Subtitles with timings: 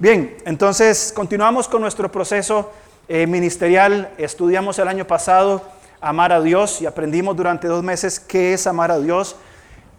[0.00, 2.72] Bien, entonces continuamos con nuestro proceso
[3.06, 4.10] eh, ministerial.
[4.16, 5.60] Estudiamos el año pasado
[6.00, 9.36] amar a Dios y aprendimos durante dos meses qué es amar a Dios.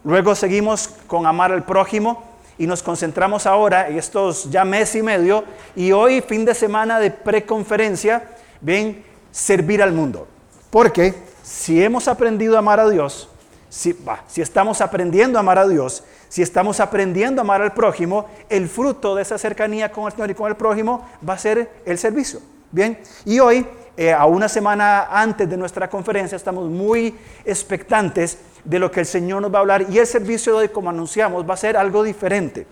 [0.04, 2.24] Luego seguimos con amar al prójimo
[2.58, 5.44] y nos concentramos ahora en estos ya mes y medio
[5.76, 8.24] y hoy fin de semana de preconferencia,
[8.60, 10.28] bien, servir al mundo.
[10.72, 11.14] Porque
[11.44, 13.30] si hemos aprendido a amar a Dios,
[13.72, 13.98] si,
[14.28, 18.68] si estamos aprendiendo a amar a Dios, si estamos aprendiendo a amar al prójimo, el
[18.68, 21.98] fruto de esa cercanía con el Señor y con el prójimo va a ser el
[21.98, 22.42] servicio.
[22.70, 23.66] Bien, y hoy,
[23.96, 27.16] eh, a una semana antes de nuestra conferencia, estamos muy
[27.46, 30.70] expectantes de lo que el Señor nos va a hablar y el servicio de hoy,
[30.70, 32.68] como anunciamos, va a ser algo diferente.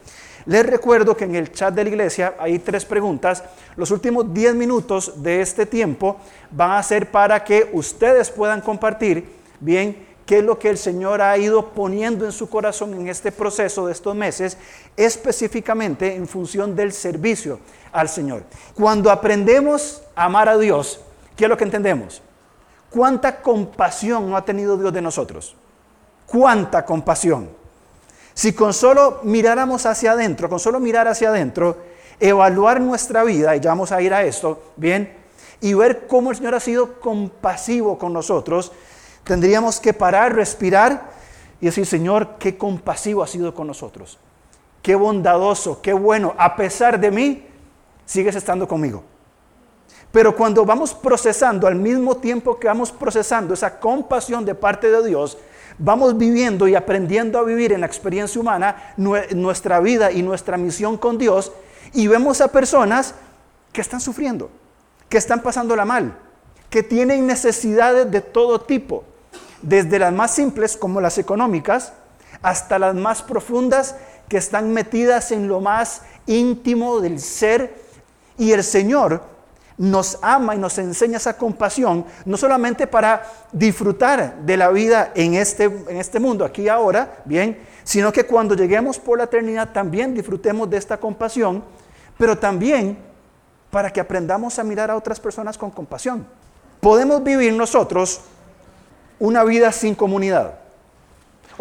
[0.47, 3.41] Les recuerdo que en el chat de la iglesia hay tres preguntas.
[3.77, 6.17] Los últimos 10 minutos de este tiempo
[6.51, 11.23] van a ser para que ustedes puedan compartir bien qué es lo que el Señor
[11.23, 14.59] ha ido poniendo en su corazón en este proceso de estos meses,
[14.95, 17.59] específicamente en función del servicio
[17.91, 18.43] al Señor.
[18.75, 21.01] Cuando aprendemos a amar a Dios,
[21.35, 22.21] ¿qué es lo que entendemos?
[22.91, 25.55] ¿Cuánta compasión no ha tenido Dios de nosotros?
[26.27, 27.49] ¿Cuánta compasión?
[28.35, 31.75] Si con solo miráramos hacia adentro, con solo mirar hacia adentro,
[32.19, 35.11] evaluar nuestra vida, y ya vamos a ir a esto, bien,
[35.59, 38.71] y ver cómo el Señor ha sido compasivo con nosotros,
[39.29, 41.11] Tendríamos que parar, respirar
[41.61, 44.17] y decir, Señor, qué compasivo ha sido con nosotros.
[44.81, 46.33] Qué bondadoso, qué bueno.
[46.35, 47.45] A pesar de mí,
[48.07, 49.03] sigues estando conmigo.
[50.11, 55.07] Pero cuando vamos procesando, al mismo tiempo que vamos procesando esa compasión de parte de
[55.07, 55.37] Dios,
[55.77, 60.97] vamos viviendo y aprendiendo a vivir en la experiencia humana nuestra vida y nuestra misión
[60.97, 61.51] con Dios
[61.93, 63.13] y vemos a personas
[63.71, 64.49] que están sufriendo,
[65.07, 66.17] que están pasándola mal,
[66.71, 69.03] que tienen necesidades de todo tipo
[69.61, 71.93] desde las más simples como las económicas
[72.41, 73.95] hasta las más profundas
[74.27, 77.75] que están metidas en lo más íntimo del ser.
[78.37, 79.21] Y el Señor
[79.77, 85.35] nos ama y nos enseña esa compasión, no solamente para disfrutar de la vida en
[85.35, 89.69] este, en este mundo, aquí y ahora, bien, sino que cuando lleguemos por la eternidad
[89.71, 91.63] también disfrutemos de esta compasión,
[92.17, 92.97] pero también
[93.71, 96.27] para que aprendamos a mirar a otras personas con compasión.
[96.81, 98.21] Podemos vivir nosotros
[99.19, 100.55] una vida sin comunidad.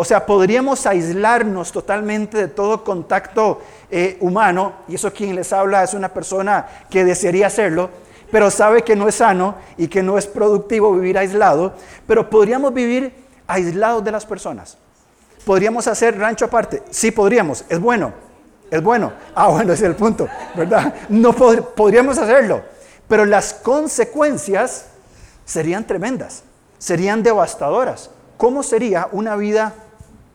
[0.00, 3.60] O sea, podríamos aislarnos totalmente de todo contacto
[3.90, 7.90] eh, humano, y eso quien les habla es una persona que desearía hacerlo,
[8.30, 11.74] pero sabe que no es sano y que no es productivo vivir aislado,
[12.06, 13.12] pero podríamos vivir
[13.48, 14.78] aislados de las personas.
[15.44, 16.84] ¿Podríamos hacer rancho aparte?
[16.90, 18.12] Sí, podríamos, es bueno,
[18.70, 19.12] es bueno.
[19.34, 20.94] Ah, bueno, ese es el punto, ¿verdad?
[21.08, 22.62] No podríamos hacerlo,
[23.08, 24.86] pero las consecuencias
[25.44, 26.44] serían tremendas
[26.78, 28.10] serían devastadoras.
[28.36, 29.74] ¿Cómo sería una vida,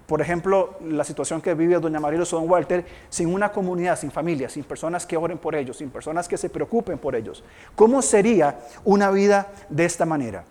[0.07, 4.11] por ejemplo, la situación que vive doña María o don Walter, sin una comunidad, sin
[4.11, 7.43] familia, sin personas que oren por ellos, sin personas que se preocupen por ellos?
[7.75, 10.43] ¿Cómo sería una vida de esta manera?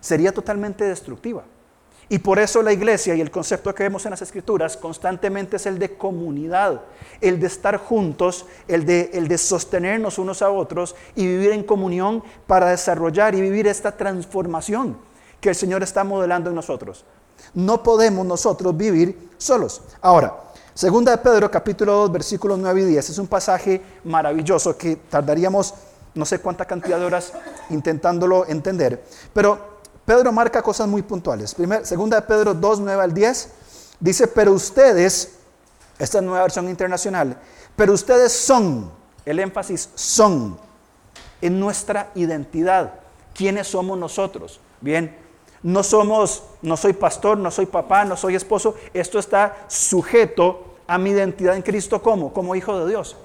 [0.00, 1.42] Sería totalmente destructiva.
[2.08, 5.66] Y por eso la iglesia y el concepto que vemos en las escrituras constantemente es
[5.66, 6.80] el de comunidad,
[7.20, 11.62] el de estar juntos, el de, el de sostenernos unos a otros y vivir en
[11.62, 14.96] comunión para desarrollar y vivir esta transformación
[15.40, 17.04] que el Señor está modelando en nosotros.
[17.54, 19.82] No podemos nosotros vivir solos.
[20.00, 20.34] Ahora,
[20.74, 25.74] segunda de Pedro capítulo 2 versículos 9 y 10 es un pasaje maravilloso que tardaríamos
[26.14, 27.32] no sé cuánta cantidad de horas
[27.70, 31.54] intentándolo entender, pero Pedro marca cosas muy puntuales.
[31.54, 33.48] Primera, segunda de Pedro 2, 9 al 10
[34.00, 35.36] dice, pero ustedes,
[35.98, 37.36] esta es nueva versión internacional,
[37.76, 38.90] pero ustedes son,
[39.24, 40.58] el énfasis son,
[41.40, 42.94] en nuestra identidad.
[43.34, 44.60] ¿Quiénes somos nosotros?
[44.80, 45.16] Bien,
[45.62, 48.74] no somos, no soy pastor, no soy papá, no soy esposo.
[48.94, 53.16] Esto está sujeto a mi identidad en Cristo como, como hijo de Dios.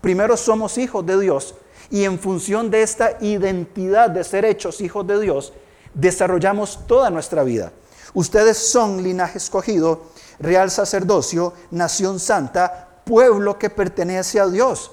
[0.00, 1.54] Primero somos hijos de Dios
[1.90, 5.52] y en función de esta identidad de ser hechos hijos de Dios,
[5.94, 7.72] desarrollamos toda nuestra vida.
[8.14, 10.02] Ustedes son linaje escogido,
[10.38, 14.90] real sacerdocio, nación santa, pueblo que pertenece a Dios.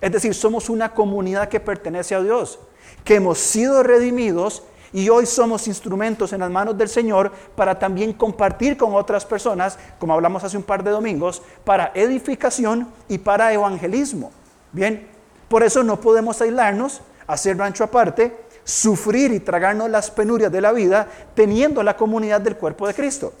[0.00, 2.58] Es decir, somos una comunidad que pertenece a Dios,
[3.04, 4.62] que hemos sido redimidos
[4.92, 9.78] y hoy somos instrumentos en las manos del Señor para también compartir con otras personas,
[9.98, 14.30] como hablamos hace un par de domingos, para edificación y para evangelismo.
[14.72, 15.06] Bien,
[15.48, 20.72] por eso no podemos aislarnos, hacer rancho aparte, sufrir y tragarnos las penurias de la
[20.72, 23.32] vida teniendo la comunidad del cuerpo de Cristo.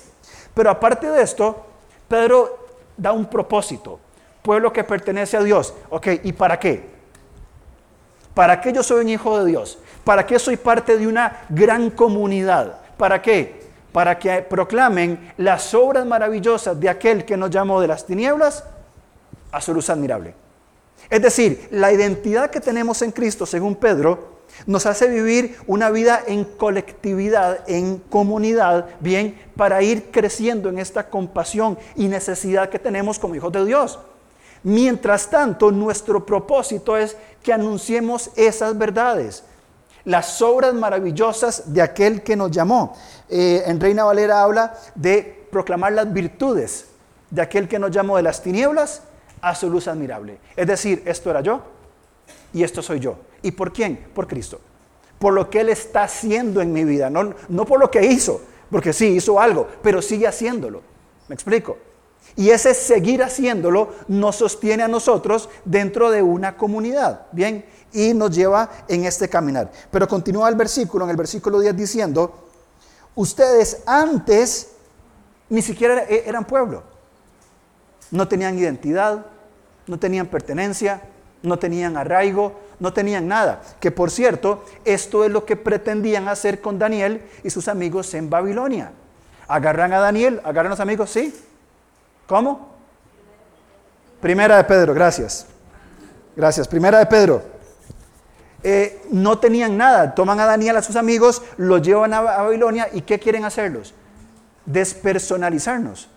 [0.54, 1.66] Pero aparte de esto,
[2.08, 2.66] Pedro
[2.96, 3.98] da un propósito,
[4.42, 5.74] pueblo que pertenece a Dios.
[5.90, 6.96] Ok, ¿y para qué?
[8.32, 9.78] ¿Para qué yo soy un hijo de Dios?
[10.06, 12.78] ¿Para qué soy parte de una gran comunidad?
[12.96, 13.60] ¿Para qué?
[13.90, 18.62] Para que proclamen las obras maravillosas de aquel que nos llamó de las tinieblas
[19.50, 20.32] a su luz admirable.
[21.10, 26.22] Es decir, la identidad que tenemos en Cristo, según Pedro, nos hace vivir una vida
[26.24, 33.18] en colectividad, en comunidad, bien, para ir creciendo en esta compasión y necesidad que tenemos
[33.18, 33.98] como hijos de Dios.
[34.62, 39.42] Mientras tanto, nuestro propósito es que anunciemos esas verdades,
[40.06, 42.96] las obras maravillosas de aquel que nos llamó.
[43.28, 46.86] Eh, en Reina Valera habla de proclamar las virtudes
[47.28, 49.02] de aquel que nos llamó de las tinieblas
[49.40, 50.38] a su luz admirable.
[50.54, 51.60] Es decir, esto era yo
[52.52, 53.16] y esto soy yo.
[53.42, 54.06] ¿Y por quién?
[54.14, 54.60] Por Cristo.
[55.18, 58.40] Por lo que Él está haciendo en mi vida, no, no por lo que hizo,
[58.70, 60.82] porque sí, hizo algo, pero sigue haciéndolo.
[61.28, 61.78] ¿Me explico?
[62.36, 67.64] Y ese seguir haciéndolo nos sostiene a nosotros dentro de una comunidad, ¿bien?
[67.92, 69.70] Y nos lleva en este caminar.
[69.90, 72.48] Pero continúa el versículo, en el versículo 10 diciendo,
[73.14, 74.68] ustedes antes
[75.48, 76.82] ni siquiera e-, eran pueblo,
[78.10, 79.26] no tenían identidad,
[79.86, 81.02] no tenían pertenencia,
[81.42, 83.62] no tenían arraigo, no tenían nada.
[83.80, 88.30] Que por cierto, esto es lo que pretendían hacer con Daniel y sus amigos en
[88.30, 88.92] Babilonia.
[89.48, 91.34] Agarran a Daniel, agarran a los amigos, sí.
[92.26, 92.74] ¿Cómo?
[94.20, 95.46] Primera de Pedro, gracias.
[96.34, 97.55] Gracias, primera de Pedro.
[98.68, 103.02] Eh, no tenían nada, toman a Daniel, a sus amigos, los llevan a Babilonia y
[103.02, 103.94] ¿qué quieren hacerlos?
[104.64, 106.08] Despersonalizarnos.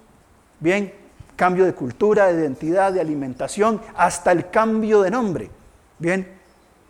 [0.59, 0.91] Bien,
[1.35, 5.51] cambio de cultura, de identidad, de alimentación, hasta el cambio de nombre.
[5.99, 6.27] Bien,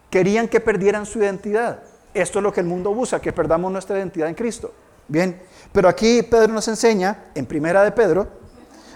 [0.09, 1.83] querían que perdieran su identidad.
[2.13, 4.73] Esto es lo que el mundo busca, que perdamos nuestra identidad en Cristo.
[5.09, 5.41] Bien,
[5.73, 8.29] pero aquí Pedro nos enseña, en primera de Pedro,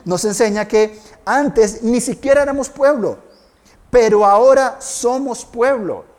[0.05, 3.17] nos enseña que antes ni siquiera éramos pueblo,
[3.89, 6.12] pero ahora somos pueblo.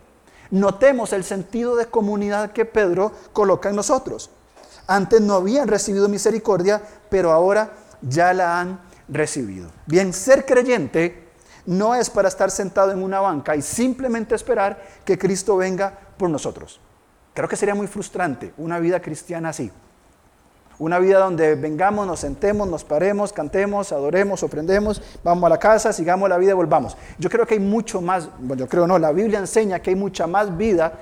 [0.50, 4.30] Notemos el sentido de comunidad que Pedro coloca en nosotros.
[4.86, 9.70] Antes no habían recibido misericordia, pero ahora ya la han recibido.
[9.86, 11.24] Bien, ser creyente
[11.66, 16.28] no es para estar sentado en una banca y simplemente esperar que Cristo venga por
[16.28, 16.80] nosotros.
[17.32, 19.72] Creo que sería muy frustrante una vida cristiana así.
[20.78, 25.92] Una vida donde vengamos, nos sentemos, nos paremos, cantemos, adoremos, aprendemos, vamos a la casa,
[25.92, 26.96] sigamos la vida y volvamos.
[27.18, 29.96] Yo creo que hay mucho más, bueno, yo creo no, la Biblia enseña que hay
[29.96, 30.92] mucha más vida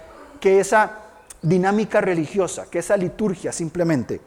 [0.40, 0.98] que esa
[1.40, 4.20] dinámica religiosa, que esa liturgia simplemente.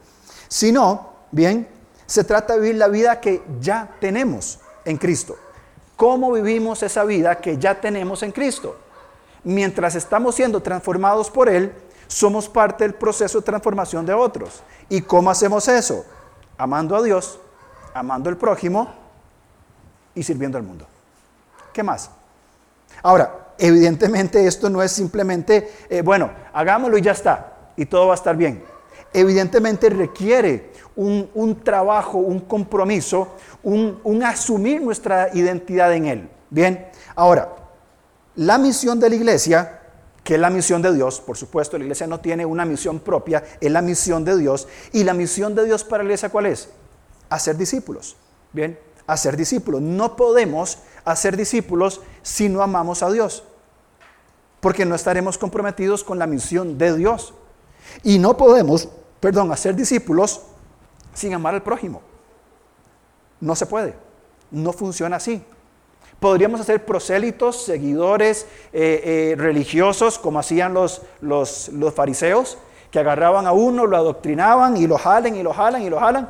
[0.47, 1.67] Si no, bien,
[2.05, 5.35] se trata de vivir la vida que ya tenemos en Cristo.
[5.95, 8.77] ¿Cómo vivimos esa vida que ya tenemos en Cristo?
[9.43, 11.71] Mientras estamos siendo transformados por Él,
[12.07, 14.61] somos parte del proceso de transformación de otros.
[14.89, 16.05] ¿Y cómo hacemos eso?
[16.57, 17.39] Amando a Dios,
[17.93, 18.93] amando al prójimo
[20.13, 20.85] y sirviendo al mundo.
[21.73, 22.09] ¿Qué más?
[23.03, 28.13] Ahora, evidentemente esto no es simplemente, eh, bueno, hagámoslo y ya está, y todo va
[28.13, 28.63] a estar bien.
[29.13, 33.29] Evidentemente requiere un, trabajo, un compromiso,
[33.63, 36.29] un, asumir nuestra identidad en Él.
[36.49, 37.55] Bien, ahora,
[38.35, 39.81] la misión de la iglesia,
[40.25, 43.43] que es la misión de Dios, por supuesto, la iglesia no tiene una misión propia,
[43.61, 44.67] es la misión de Dios.
[44.91, 46.67] ¿Y la misión de Dios para la iglesia cuál es?
[47.29, 48.17] Hacer discípulos.
[48.51, 49.83] Bien, hacer discípulos.
[49.83, 53.43] No podemos hacer discípulos si no amamos a Dios,
[54.61, 57.35] porque no estaremos comprometidos con la misión de Dios.
[58.01, 58.89] Y no podemos,
[59.19, 60.41] perdón, hacer discípulos
[61.13, 62.01] sin amar al prójimo.
[63.39, 63.93] No se puede.
[64.49, 65.45] No funciona así.
[66.19, 72.57] Podríamos hacer prosélitos, seguidores eh, eh, religiosos, como hacían los, los, fariseos,
[72.89, 76.29] que agarraban a uno, lo adoctrinaban y lo jalan y lo jalan y lo jalan.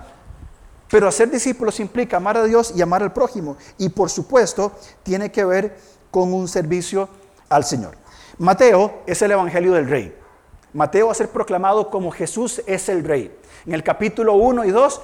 [0.89, 3.57] Pero hacer discípulos implica amar a Dios y amar al prójimo.
[3.77, 4.71] Y por supuesto,
[5.03, 5.77] tiene que ver
[6.11, 7.07] con un servicio
[7.49, 7.95] al Señor.
[8.37, 10.15] Mateo es el Evangelio del Rey.
[10.73, 13.33] Mateo va a ser proclamado como Jesús es el Rey.
[13.65, 15.01] En el capítulo 1 y 2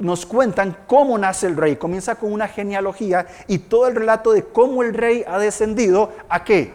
[0.00, 1.76] nos cuentan cómo nace el rey.
[1.76, 6.42] Comienza con una genealogía y todo el relato de cómo el rey ha descendido a
[6.42, 6.72] qué?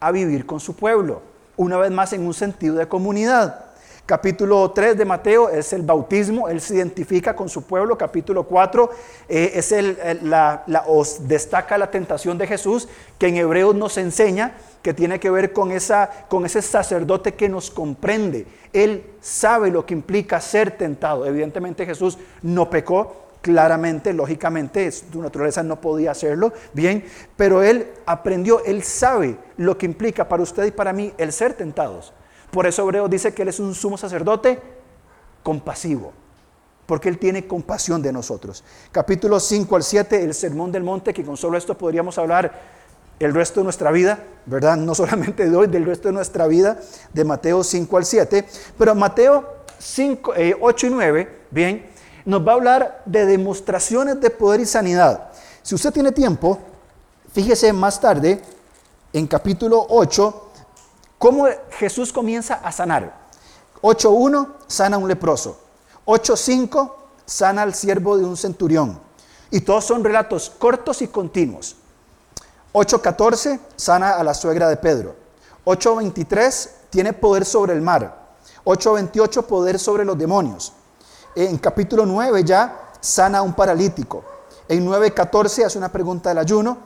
[0.00, 1.22] A vivir con su pueblo.
[1.56, 3.65] Una vez más en un sentido de comunidad.
[4.06, 7.98] Capítulo 3 de Mateo es el bautismo, él se identifica con su pueblo.
[7.98, 8.90] Capítulo 4
[9.28, 12.86] eh, es el, la, os destaca la tentación de Jesús,
[13.18, 17.48] que en Hebreos nos enseña que tiene que ver con, esa, con ese sacerdote que
[17.48, 18.46] nos comprende.
[18.72, 21.26] Él sabe lo que implica ser tentado.
[21.26, 27.04] Evidentemente Jesús no pecó, claramente, lógicamente, su naturaleza no podía hacerlo, bien,
[27.36, 31.54] pero él aprendió, él sabe lo que implica para usted y para mí el ser
[31.54, 32.12] tentados.
[32.50, 34.60] Por eso Hebreo dice que Él es un sumo sacerdote
[35.42, 36.12] compasivo,
[36.86, 38.64] porque Él tiene compasión de nosotros.
[38.92, 42.76] Capítulo 5 al 7, el Sermón del Monte, que con solo esto podríamos hablar
[43.18, 44.76] el resto de nuestra vida, ¿verdad?
[44.76, 46.78] No solamente de hoy, del resto de nuestra vida,
[47.12, 48.46] de Mateo 5 al 7,
[48.78, 49.44] pero Mateo
[49.78, 51.86] 5, 8 y 9, bien,
[52.24, 55.28] nos va a hablar de demostraciones de poder y sanidad.
[55.62, 56.58] Si usted tiene tiempo,
[57.36, 58.40] Fíjese más tarde,
[59.12, 60.45] en capítulo 8,
[61.18, 63.26] cómo Jesús comienza a sanar.
[63.82, 65.58] 8.1 sana a un leproso.
[66.06, 66.92] 8.5
[67.24, 69.00] sana al siervo de un centurión.
[69.50, 71.76] Y todos son relatos cortos y continuos.
[72.72, 75.14] 8.14 sana a la suegra de Pedro.
[75.64, 78.26] 8.23 tiene poder sobre el mar.
[78.64, 80.72] 8.28 poder sobre los demonios.
[81.34, 84.24] En capítulo 9 ya sana a un paralítico.
[84.68, 86.78] En 9.14 hace una pregunta del ayuno.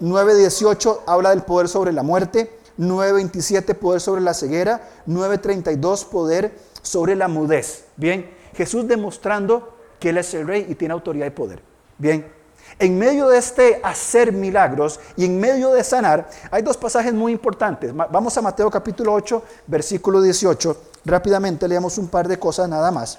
[0.00, 2.57] 9.18 habla del poder sobre la muerte.
[2.78, 4.88] 9.27 poder sobre la ceguera.
[5.06, 7.84] 9.32 poder sobre la mudez.
[7.96, 11.62] Bien, Jesús demostrando que Él es el rey y tiene autoridad y poder.
[11.98, 12.32] Bien,
[12.78, 17.32] en medio de este hacer milagros y en medio de sanar, hay dos pasajes muy
[17.32, 17.92] importantes.
[17.94, 20.76] Vamos a Mateo capítulo 8, versículo 18.
[21.04, 23.18] Rápidamente leemos un par de cosas nada más.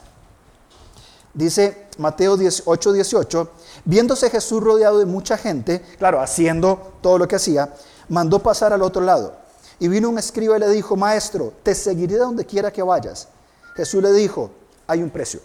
[1.33, 3.51] Dice Mateo 8, 18,
[3.85, 7.73] viéndose Jesús rodeado de mucha gente, claro, haciendo todo lo que hacía,
[8.07, 9.38] mandó pasar al otro lado.
[9.79, 13.29] Y vino un escriba y le dijo, maestro, te seguiré donde quiera que vayas.
[13.75, 14.51] Jesús le dijo,
[14.87, 15.39] hay un precio.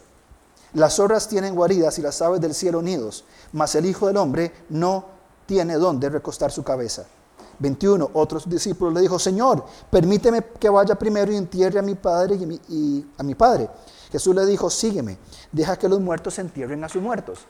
[0.74, 4.52] Las zorras tienen guaridas y las aves del cielo nidos, mas el Hijo del Hombre
[4.70, 5.04] no
[5.46, 7.06] tiene dónde recostar su cabeza.
[7.58, 8.10] 21.
[8.14, 12.36] Otros discípulos le dijo, Señor, permíteme que vaya primero y entierre a mi padre
[12.68, 13.68] y, a mi padre.
[14.10, 15.18] Jesús le dijo, sígueme,
[15.52, 17.40] deja que los muertos entierren a sus muertos.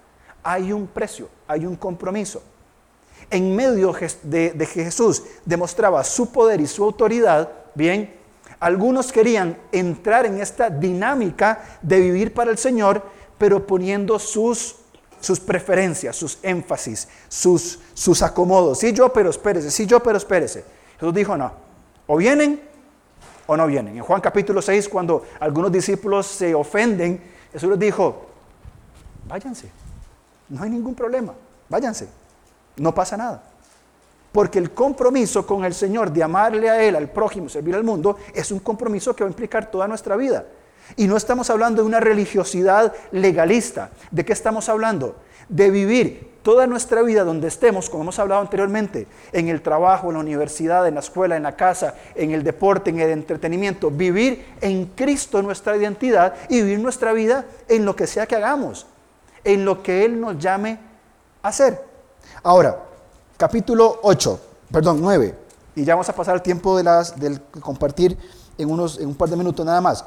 [0.43, 2.43] Hay un precio, hay un compromiso.
[3.31, 8.15] En medio de, de Jesús demostraba su poder y su autoridad, bien,
[8.61, 13.03] algunos querían entrar en esta dinámica de vivir para el Señor,
[13.37, 14.77] pero poniendo sus,
[15.21, 18.79] sus preferencias, sus énfasis, sus, sus acomodos.
[18.79, 20.65] Sí, yo, pero espérese, sí, yo, pero espérese.
[20.99, 21.53] Jesús dijo, no,
[22.07, 22.61] o vienen
[23.47, 23.97] o no vienen.
[23.97, 27.21] En Juan capítulo 6, cuando algunos discípulos se ofenden,
[27.53, 28.27] Jesús les dijo,
[29.29, 29.69] váyanse,
[30.49, 31.35] no hay ningún problema,
[31.69, 32.09] váyanse,
[32.77, 33.43] no pasa nada.
[34.33, 38.17] Porque el compromiso con el Señor de amarle a Él, al prójimo, servir al mundo,
[38.35, 40.45] es un compromiso que va a implicar toda nuestra vida.
[40.97, 43.91] Y no estamos hablando de una religiosidad legalista.
[44.11, 45.17] ¿De qué estamos hablando?
[45.49, 50.15] De vivir toda nuestra vida donde estemos, como hemos hablado anteriormente, en el trabajo, en
[50.15, 53.91] la universidad, en la escuela, en la casa, en el deporte, en el entretenimiento.
[53.91, 58.87] Vivir en Cristo nuestra identidad y vivir nuestra vida en lo que sea que hagamos,
[59.43, 60.79] en lo que Él nos llame
[61.43, 61.94] a hacer.
[62.47, 62.79] Ahora,
[63.39, 65.35] capítulo 8, perdón, 9.
[65.77, 68.19] Y ya vamos a pasar el tiempo de las, del compartir
[68.59, 70.05] en, unos, en un par de minutos nada más.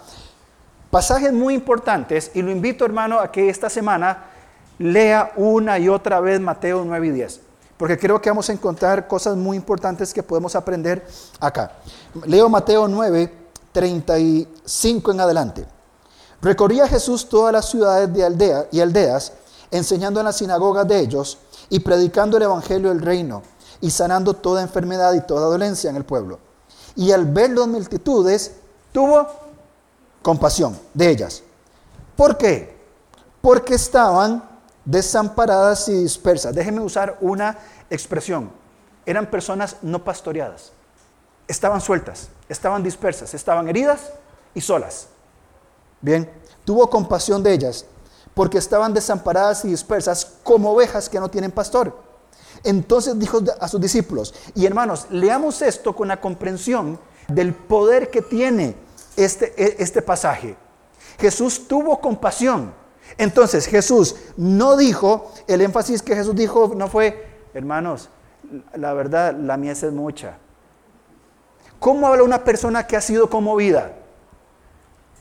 [0.92, 4.26] Pasajes muy importantes y lo invito hermano a que esta semana
[4.78, 7.42] lea una y otra vez Mateo 9 y 10,
[7.76, 11.08] porque creo que vamos a encontrar cosas muy importantes que podemos aprender
[11.40, 11.72] acá.
[12.24, 13.34] Leo Mateo 9,
[13.72, 15.66] 35 en adelante.
[16.40, 19.34] Recorría Jesús todas las ciudades de aldea y aldeas,
[19.72, 21.40] enseñando en las sinagogas de ellos
[21.70, 23.44] y predicando el evangelio del reino
[23.82, 26.40] y sanando toda enfermedad y toda dolencia en el pueblo.
[26.96, 28.54] Y al ver las multitudes,
[28.92, 29.28] tuvo
[30.22, 31.44] compasión de ellas.
[32.16, 32.76] ¿Por qué?
[33.42, 34.44] Porque estaban
[34.84, 36.56] desamparadas y dispersas.
[36.56, 37.58] Déjenme usar una
[37.90, 38.50] expresión.
[39.06, 40.72] Eran personas no pastoreadas.
[41.48, 44.12] Estaban sueltas, estaban dispersas, estaban heridas
[44.54, 45.08] y solas.
[46.02, 46.30] Bien,
[46.66, 47.86] tuvo compasión de ellas
[48.38, 51.98] porque estaban desamparadas y dispersas como ovejas que no tienen pastor.
[52.64, 58.22] Entonces dijo a sus discípulos, y hermanos, leamos esto con la comprensión del poder que
[58.22, 58.76] tiene
[59.16, 60.56] este, e, este pasaje.
[61.18, 62.76] Jesús tuvo compasión.
[63.18, 67.26] Entonces Jesús no dijo, el énfasis que Jesús dijo no fue,
[67.56, 68.10] hermanos,
[68.76, 70.38] la verdad, la mies es mucha.
[71.80, 73.94] ¿Cómo habla una persona que ha sido conmovida?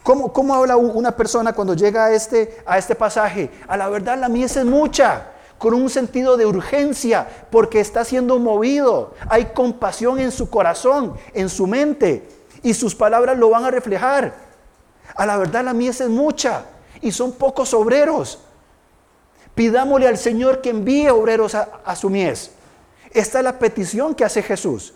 [0.06, 3.50] ¿Cómo, ¿Cómo, habla una persona cuando llega a este, a este pasaje?
[3.66, 8.38] A la verdad, la mies es mucha, con un sentido de urgencia, porque está siendo
[8.38, 9.14] movido.
[9.28, 12.28] Hay compasión en su corazón, en su mente
[12.62, 14.32] y sus palabras lo van a reflejar.
[15.16, 16.66] A la verdad la mies es mucha
[17.02, 18.38] y son pocos obreros.
[19.56, 22.52] Pidámosle al Señor que envíe obreros a, su mies.
[23.10, 24.94] Esta es la petición que hace Jesús.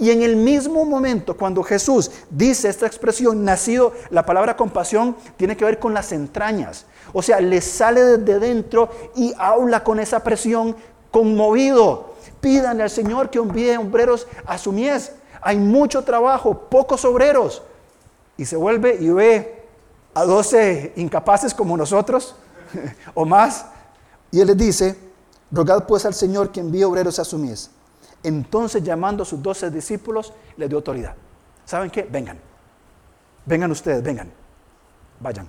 [0.00, 5.58] Y en el mismo momento, cuando Jesús dice esta expresión, nacido, la palabra compasión tiene
[5.58, 6.86] que ver con las entrañas.
[7.12, 10.74] O sea, le sale desde dentro y habla con esa presión
[11.10, 12.14] conmovido.
[12.40, 15.12] Pídanle al Señor que envíe obreros a su mies.
[15.42, 17.62] Hay mucho trabajo, pocos obreros.
[18.38, 19.66] Y se vuelve y ve
[20.14, 22.34] a 12 incapaces como nosotros
[23.14, 23.66] o más.
[24.30, 24.96] Y él les dice,
[25.50, 27.70] rogad pues al Señor que envíe obreros a su mies.
[28.22, 31.14] Entonces llamando a sus doce discípulos, les dio autoridad.
[31.64, 32.02] ¿Saben qué?
[32.02, 32.38] Vengan.
[33.46, 34.30] Vengan ustedes, vengan.
[35.20, 35.48] Vayan.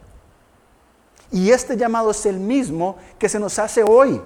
[1.31, 4.21] Y este llamado es el mismo que se nos hace hoy.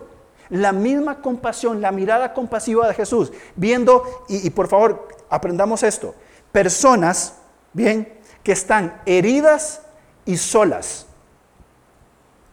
[0.50, 6.14] La misma compasión, la mirada compasiva de Jesús, viendo, y, por favor, aprendamos esto,
[6.52, 7.36] personas,
[7.74, 9.82] bien, que están heridas
[10.26, 11.08] y solas.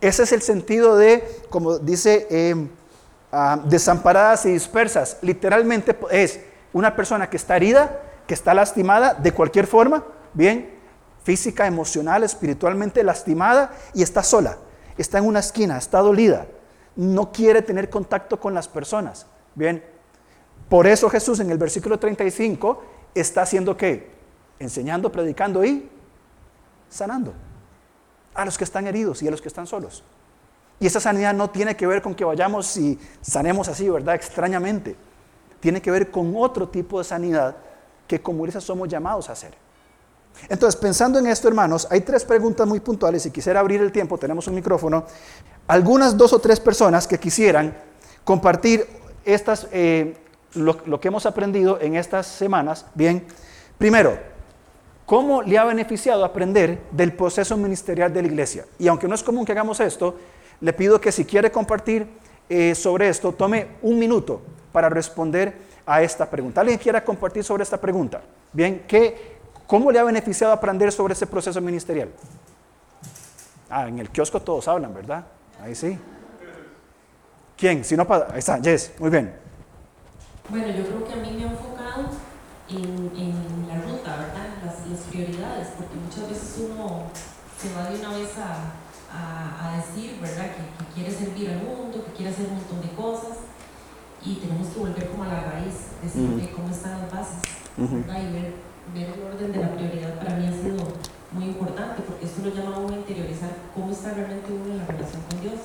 [0.00, 2.70] Ese es el sentido de, como dice, em,
[3.32, 5.16] ah, desamparadas y dispersas.
[5.22, 6.40] Literalmente es
[6.72, 10.78] una persona que está herida, que está lastimada de cualquier forma, bien,
[11.24, 14.58] física, emocional, espiritualmente lastimada y está sola.
[14.96, 16.46] Está en una esquina, está dolida.
[16.96, 19.26] No quiere tener contacto con las personas.
[19.54, 19.82] Bien,
[20.68, 22.82] por eso Jesús en el versículo 35
[23.14, 24.10] está haciendo qué?
[24.58, 25.88] Enseñando, predicando y
[26.88, 27.32] sanando
[28.34, 30.04] a los que están heridos y a los que están solos.
[30.82, 34.16] Y esa sanidad no tiene que ver con que vayamos y sanemos así, ¿verdad?
[34.16, 34.96] Extrañamente.
[35.60, 37.54] Tiene que ver con otro tipo de sanidad
[38.08, 39.54] que como iglesia somos llamados a hacer.
[40.48, 44.18] Entonces, pensando en esto, hermanos, hay tres preguntas muy puntuales y quisiera abrir el tiempo,
[44.18, 45.04] tenemos un micrófono.
[45.68, 47.76] Algunas dos o tres personas que quisieran
[48.24, 48.84] compartir
[49.24, 50.16] estas, eh,
[50.54, 52.86] lo, lo que hemos aprendido en estas semanas.
[52.96, 53.24] Bien,
[53.78, 54.32] primero,
[55.04, 58.64] ¿Cómo le ha beneficiado aprender del proceso ministerial de la iglesia?
[58.78, 60.16] Y aunque no es común que hagamos esto,
[60.60, 62.06] le pido que si quiere compartir
[62.48, 64.42] eh, sobre esto, tome un minuto
[64.72, 65.56] para responder
[65.86, 66.60] a esta pregunta.
[66.60, 68.22] ¿Alguien quiera compartir sobre esta pregunta?
[68.52, 72.10] Bien, ¿qué, ¿cómo le ha beneficiado aprender sobre ese proceso ministerial?
[73.70, 75.24] Ah, en el kiosco todos hablan, ¿verdad?
[75.62, 75.98] Ahí sí.
[77.56, 77.84] ¿Quién?
[77.84, 79.34] Si no, ahí está, Jess, muy bien.
[80.48, 82.10] Bueno, yo creo que a mí me ha enfocado
[82.68, 84.48] en, la ruta, ¿verdad?
[84.64, 87.04] Las, prioridades, porque muchas veces uno
[87.56, 88.72] se va de una vez a,
[89.12, 90.46] a, decir, ¿verdad?
[90.54, 93.38] Que, quiere servir al mundo, que quiere hacer un montón de cosas
[94.24, 97.38] y tenemos que volver como a la raíz, decir cómo están las bases,
[97.76, 98.20] ¿verdad?
[98.20, 98.54] Y ver,
[98.94, 100.76] ver, el orden de la prioridad para mí ha sido
[101.32, 104.78] muy importante porque esto lo llama a uno a interiorizar cómo está realmente uno en
[104.78, 105.60] la relación con Dios.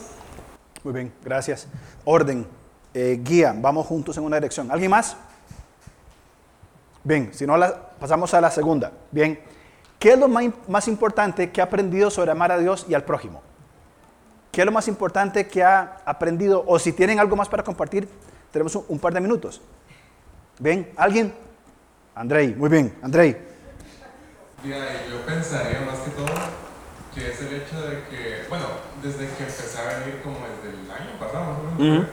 [0.83, 1.67] Muy bien, gracias.
[2.05, 2.47] Orden,
[2.93, 4.71] eh, guía, vamos juntos en una dirección.
[4.71, 5.17] ¿Alguien más?
[7.03, 7.55] Bien, si no,
[7.99, 8.91] pasamos a la segunda.
[9.11, 9.39] Bien,
[9.99, 13.41] ¿qué es lo más, importante que ha aprendido sobre amar a Dios y al prójimo?
[14.57, 16.63] ¿Qué es lo más importante que ha aprendido?
[16.65, 18.09] O si tienen algo más para compartir,
[18.51, 19.61] tenemos un, par de minutos.
[20.57, 21.31] Bien, ¿alguien?
[22.15, 23.37] Andrei, muy bien, Andrei.
[24.63, 26.25] yo pensaría más que todo
[27.13, 28.65] que es el hecho de que, bueno,
[29.03, 32.07] desde que empecé a venir como desde el año pasado,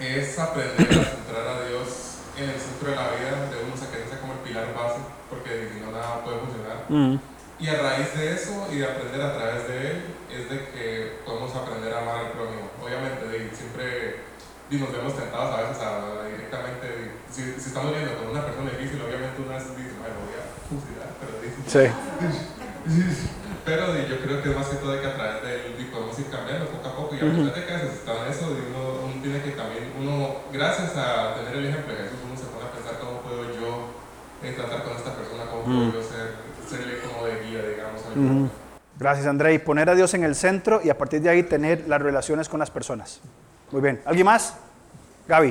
[0.00, 3.76] es aprender a centrar a Dios en el centro de la vida de uno, o
[3.76, 6.86] sea, que sea como el pilar base, porque si no nada puede funcionar.
[6.88, 7.20] Mm.
[7.60, 11.18] Y a raíz de eso y de aprender a través de él, es de que
[11.24, 12.70] podemos aprender a amar al prójimo.
[12.80, 14.32] Obviamente, siempre
[14.72, 19.04] nos vemos tentados a veces a, directamente, si, si, estamos viendo con una persona difícil,
[19.04, 21.84] obviamente una vez dice, ay, voy a fusilar, pero dice, sí.
[23.68, 26.18] pero yo creo que es más que todo de que a través de él podemos
[26.18, 29.42] ir cambiando poco a poco y a pesar de que necesitamos eso, uno, uno tiene
[29.44, 32.22] que también, uno, gracias a tener el ejemplo de Jesús,
[34.50, 35.92] tratar con esta persona, como mm.
[36.02, 36.34] ser,
[36.68, 38.02] serle como de guía, digamos.
[39.02, 39.54] Gracias, André.
[39.54, 42.48] Y poner a Dios en el centro y a partir de ahí tener las relaciones
[42.48, 43.18] con las personas.
[43.72, 44.00] Muy bien.
[44.06, 44.54] ¿Alguien más?
[45.26, 45.48] Gaby.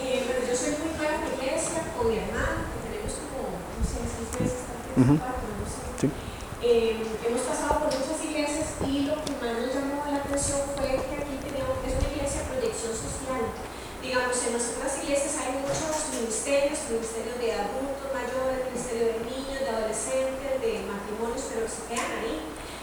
[0.00, 3.84] Eh, pero yo soy muy en la iglesia, con mi hermano, que tenemos como, no
[3.84, 4.56] sé, seis meses,
[4.96, 5.20] uh -huh.
[5.20, 6.00] no sé.
[6.00, 6.06] Sí.
[6.64, 6.96] Eh,
[7.28, 11.14] hemos pasado por muchas iglesias y lo que más nos llamó la atención fue que
[11.20, 13.44] aquí tenemos, es una iglesia de proyección social.
[14.00, 19.68] Digamos, en nuestras iglesias hay muchos ministerios, ministerios de adultos mayores, ministerio de niños, de
[19.68, 22.40] adolescentes, de matrimonios, pero se quedan ahí.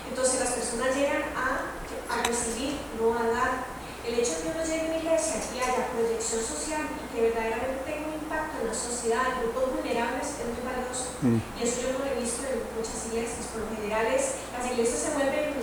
[0.10, 1.74] Entonces las personas llegan a,
[2.14, 3.82] a recibir, no a dar.
[4.06, 7.22] El hecho de que uno llegue a una iglesia y haya proyección social y que
[7.30, 11.06] verdaderamente tenga un impacto en la sociedad, en grupos vulnerables, es muy valioso.
[11.22, 11.38] Mm.
[11.38, 13.46] Y eso yo lo he visto en muchas iglesias.
[13.54, 15.54] Por lo general, las iglesias se vuelven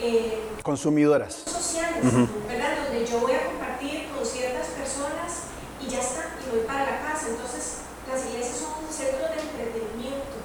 [0.00, 2.00] eh, consumidoras sociales,
[2.48, 2.88] ¿verdad?
[2.88, 6.96] Donde yo voy a compartir con ciertas personas y ya está, y voy para la
[7.04, 7.28] casa.
[7.28, 10.40] Entonces, las iglesias son un centro de entretenimiento,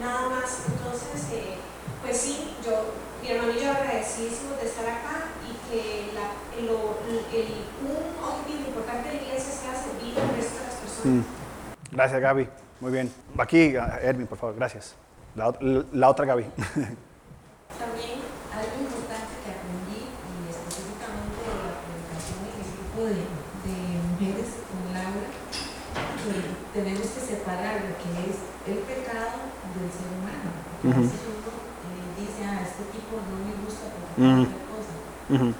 [0.00, 0.64] nada más.
[0.72, 1.60] Entonces, eh,
[2.08, 2.72] pues sí, yo,
[3.20, 7.46] mi hermano y yo agradecidísimos de estar acá y que la, el, el,
[7.84, 11.04] un objetivo importante de la iglesia sea servir al resto de las personas.
[11.04, 11.22] Mm.
[11.92, 12.48] Gracias, Gaby.
[12.80, 13.12] Muy bien.
[13.36, 14.94] Aquí, Erwin, por favor, gracias.
[15.34, 15.52] La,
[15.92, 16.44] la otra Gaby.
[17.76, 18.24] También
[18.56, 23.20] algo importante que aprendí, y específicamente de la predicación en el grupo de,
[23.68, 23.76] de
[24.08, 24.48] mujeres
[26.72, 31.37] tenemos que separar lo que es el pecado del ser humano.
[33.08, 34.94] Este tipo no me gusta porque uh otra cosa.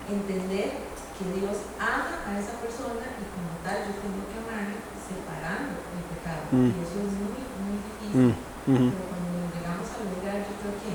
[0.09, 0.69] Entender
[1.17, 6.05] que Dios ama a esa persona y como tal yo tengo que amarle separando el
[6.13, 6.45] pecado.
[6.53, 8.35] Y eso es muy, muy difícil.
[8.67, 10.95] Pero cuando llegamos al lugar, yo creo que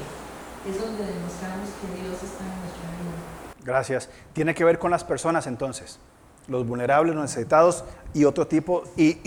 [0.70, 3.18] es donde demostramos que Dios está en nuestra vida.
[3.64, 4.10] Gracias.
[4.34, 6.00] Tiene que ver con las personas entonces,
[6.48, 9.18] los vulnerables, los necesitados y otro tipo, y,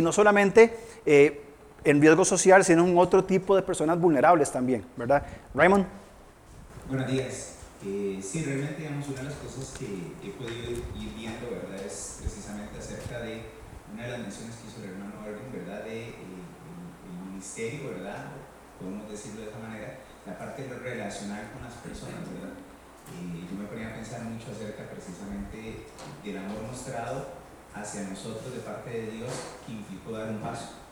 [0.00, 1.44] no solamente eh,
[1.84, 5.24] en riesgo social, sino en otro tipo de personas vulnerables también, ¿verdad?
[5.54, 6.01] Raymond.
[6.88, 7.62] Buenos días.
[7.86, 9.86] Eh, sí, realmente, digamos, una de las cosas que
[10.18, 11.78] he podido ir viendo, ¿verdad?
[11.78, 13.46] Es precisamente acerca de
[13.94, 15.84] una de las menciones que hizo el hermano Irving, ¿verdad?
[15.84, 18.34] De eh, el, ministerio, ¿verdad?
[18.80, 22.58] Podemos decirlo de esa manera, la parte relacional con las personas, ¿verdad?
[23.14, 25.86] Eh, yo me ponía a pensar mucho acerca precisamente
[26.22, 27.30] del amor mostrado
[27.74, 29.30] hacia nosotros de parte de Dios
[29.64, 30.82] que implicó dar un paso,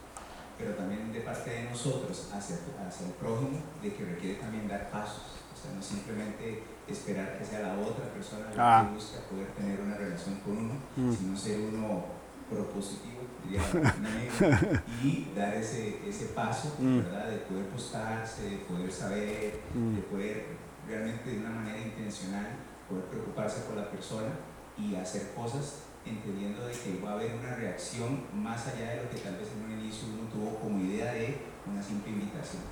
[0.56, 4.88] pero también de parte de nosotros hacia, hacia el prójimo de que requiere también dar
[4.90, 8.90] pasos sea, no simplemente esperar que sea la otra persona la que ah.
[8.92, 11.12] busca poder tener una relación con uno, mm.
[11.12, 12.04] sino ser uno
[12.48, 16.98] propositivo, diría amigo, y dar ese, ese paso, mm.
[16.98, 17.30] ¿verdad?
[17.30, 19.94] De poder postarse, de poder saber, mm.
[19.96, 20.46] de poder
[20.86, 22.46] realmente de una manera intencional
[22.88, 24.30] poder preocuparse por la persona
[24.76, 29.10] y hacer cosas entendiendo de que va a haber una reacción más allá de lo
[29.10, 31.38] que tal vez en un inicio uno tuvo como idea de
[31.70, 32.62] una simple invitación.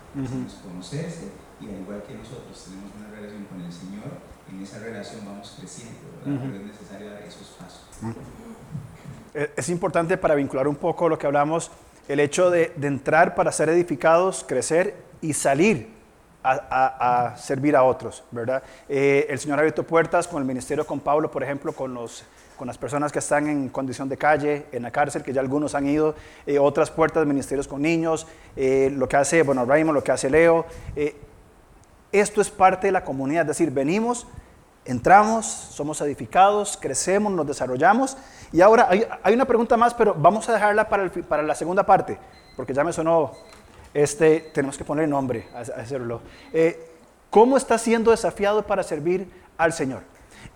[0.62, 4.10] conocerse y al igual que nosotros tenemos una relación con el Señor,
[4.50, 6.42] en esa relación vamos creciendo, ¿verdad?
[6.42, 7.82] Pero es necesario dar esos pasos.
[9.34, 11.70] Eh, es importante para vincular un poco lo que hablamos,
[12.08, 15.98] el hecho de, de entrar para ser edificados, crecer y salir
[16.42, 18.62] a, a, servir a otros, ¿verdad?
[18.88, 22.24] Eh, el Señor ha abierto puertas con el ministerio con Pablo, por ejemplo, con, los,
[22.58, 25.74] con las personas que están en condición de calle, en la cárcel, que ya algunos
[25.74, 26.14] han ido,
[26.46, 30.66] eh, otras puertas, ministerios con niños, lo que hace, bueno, Raymond, lo que hace Leo.
[32.10, 34.26] Esto es parte de la comunidad, es decir, venimos,
[34.86, 38.16] entramos, somos edificados, crecemos, nos desarrollamos.
[38.50, 38.88] Y ahora
[39.22, 42.18] hay, una pregunta más, pero vamos a dejarla para, para, la segunda parte,
[42.56, 43.32] porque ya me sonó,
[43.92, 46.22] este, tenemos que poner nombre a, hacerlo.
[46.52, 46.90] Eh,
[47.28, 50.00] ¿Cómo está siendo desafiado para servir al Señor?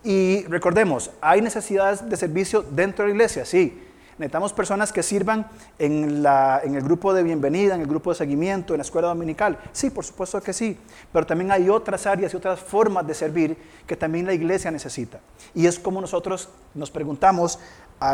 [0.04, 3.88] Y recordemos, hay necesidades de servicio dentro de la iglesia, sí.
[4.18, 5.46] Necesitamos personas que sirvan
[5.78, 9.08] en, la, en, el grupo de bienvenida, en el grupo de seguimiento, en la escuela
[9.08, 9.58] dominical.
[9.72, 10.78] Sí, por supuesto que sí.
[11.12, 15.20] Pero también hay otras áreas y otras formas de servir que también la iglesia necesita.
[15.54, 17.58] Y es como nosotros nos preguntamos,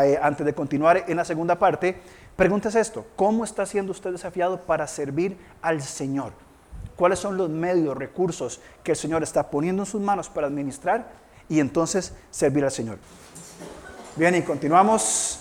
[0.03, 1.99] eh, antes de continuar en la segunda parte,
[2.35, 6.31] pregúntese esto, ¿cómo está siendo usted desafiado para servir al Señor?
[6.95, 11.28] ¿Cuáles son los medios, recursos que el Señor está poniendo en sus manos para administrar
[11.49, 12.99] y entonces servir al Señor?
[14.15, 15.39] Bien, y continuamos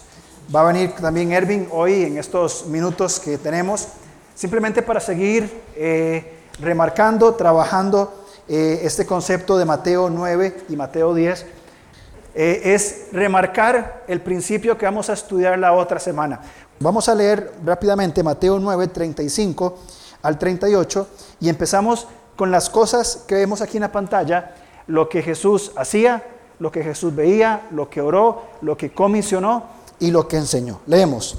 [0.55, 3.88] Va a venir también Ervin hoy en estos minutos que tenemos,
[4.35, 11.44] simplemente para seguir eh, remarcando, trabajando eh, este concepto de Mateo 9 y Mateo 10.
[12.35, 16.40] Eh, es remarcar el principio que vamos a estudiar la otra semana.
[16.81, 19.79] Vamos a leer rápidamente Mateo 9, 35
[20.23, 21.09] al 38
[21.40, 24.55] y empezamos con las cosas que vemos aquí en la pantalla,
[24.88, 26.27] lo que Jesús hacía,
[26.59, 29.62] lo que Jesús veía, lo que oró, lo que comisionó
[30.01, 30.81] y lo que enseñó.
[30.87, 31.37] Leemos.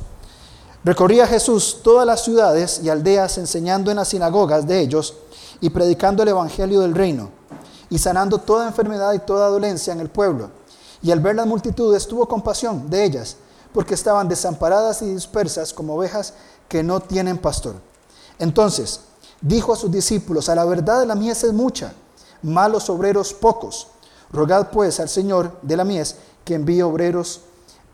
[0.83, 5.15] Recorría Jesús todas las ciudades y aldeas enseñando en las sinagogas de ellos
[5.59, 7.31] y predicando el Evangelio del reino
[7.89, 10.51] y sanando toda enfermedad y toda dolencia en el pueblo.
[11.01, 13.37] Y al ver las multitudes tuvo compasión de ellas,
[13.73, 16.33] porque estaban desamparadas y dispersas como ovejas
[16.67, 17.75] que no tienen pastor.
[18.37, 19.01] Entonces
[19.41, 21.93] dijo a sus discípulos, a la verdad la mies es mucha,
[22.41, 23.87] malos obreros pocos.
[24.31, 27.41] Rogad pues al Señor de la mies que envíe obreros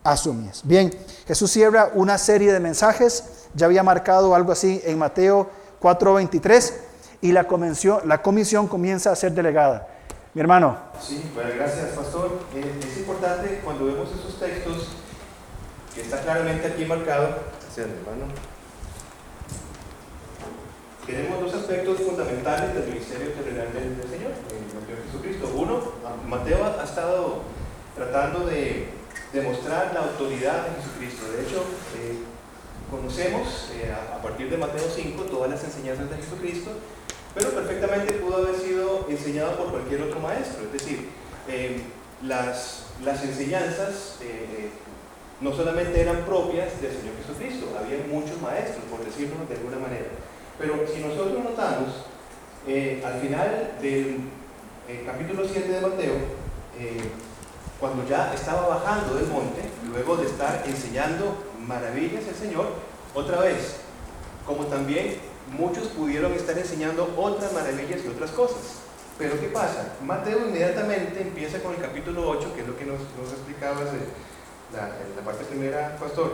[0.04, 0.62] asumies.
[0.64, 0.92] Bien,
[1.26, 6.74] Jesús cierra una serie de mensajes, ya había marcado algo así en Mateo 4:23
[7.22, 9.88] y la comisión, la comisión comienza a ser delegada.
[10.34, 10.76] Mi hermano.
[11.00, 12.40] Sí, bueno, gracias, pastor.
[12.54, 14.88] Eh, es importante cuando vemos esos textos,
[15.94, 17.28] que está claramente aquí marcado,
[17.76, 18.26] hermano.
[21.06, 25.52] Tenemos dos aspectos fundamentales del ministerio terrenal del, Señor, el Señor Jesucristo.
[25.54, 25.80] Uno,
[26.26, 27.42] Mateo ha estado
[27.94, 28.88] tratando de
[29.32, 31.30] demostrar la autoridad de Jesucristo.
[31.30, 31.62] De hecho,
[31.94, 32.18] eh,
[32.90, 36.72] conocemos eh, a, partir de Mateo 5 todas las enseñanzas de Jesucristo,
[37.36, 40.64] pero perfectamente pudo haber sido enseñado por cualquier otro maestro.
[40.64, 41.08] Es decir,
[41.46, 41.82] eh,
[42.24, 44.18] las, las enseñanzas
[45.40, 50.06] no solamente eran propias del Señor Jesucristo, había muchos maestros, por decirlo de alguna manera.
[50.58, 51.88] Pero si nosotros notamos,
[53.04, 54.20] al final del
[55.04, 56.14] capítulo 7 de Mateo,
[57.78, 62.66] cuando ya estaba bajando del monte, luego de estar enseñando maravillas el Señor,
[63.14, 63.76] otra vez,
[64.46, 65.18] como también
[65.56, 68.80] muchos pudieron estar enseñando otras maravillas y otras cosas.
[69.18, 69.94] Pero ¿qué pasa?
[70.04, 74.88] Mateo inmediatamente empieza con el capítulo 8, que es lo que nos, nos explicaba la,
[75.16, 76.32] la parte primera, pastor.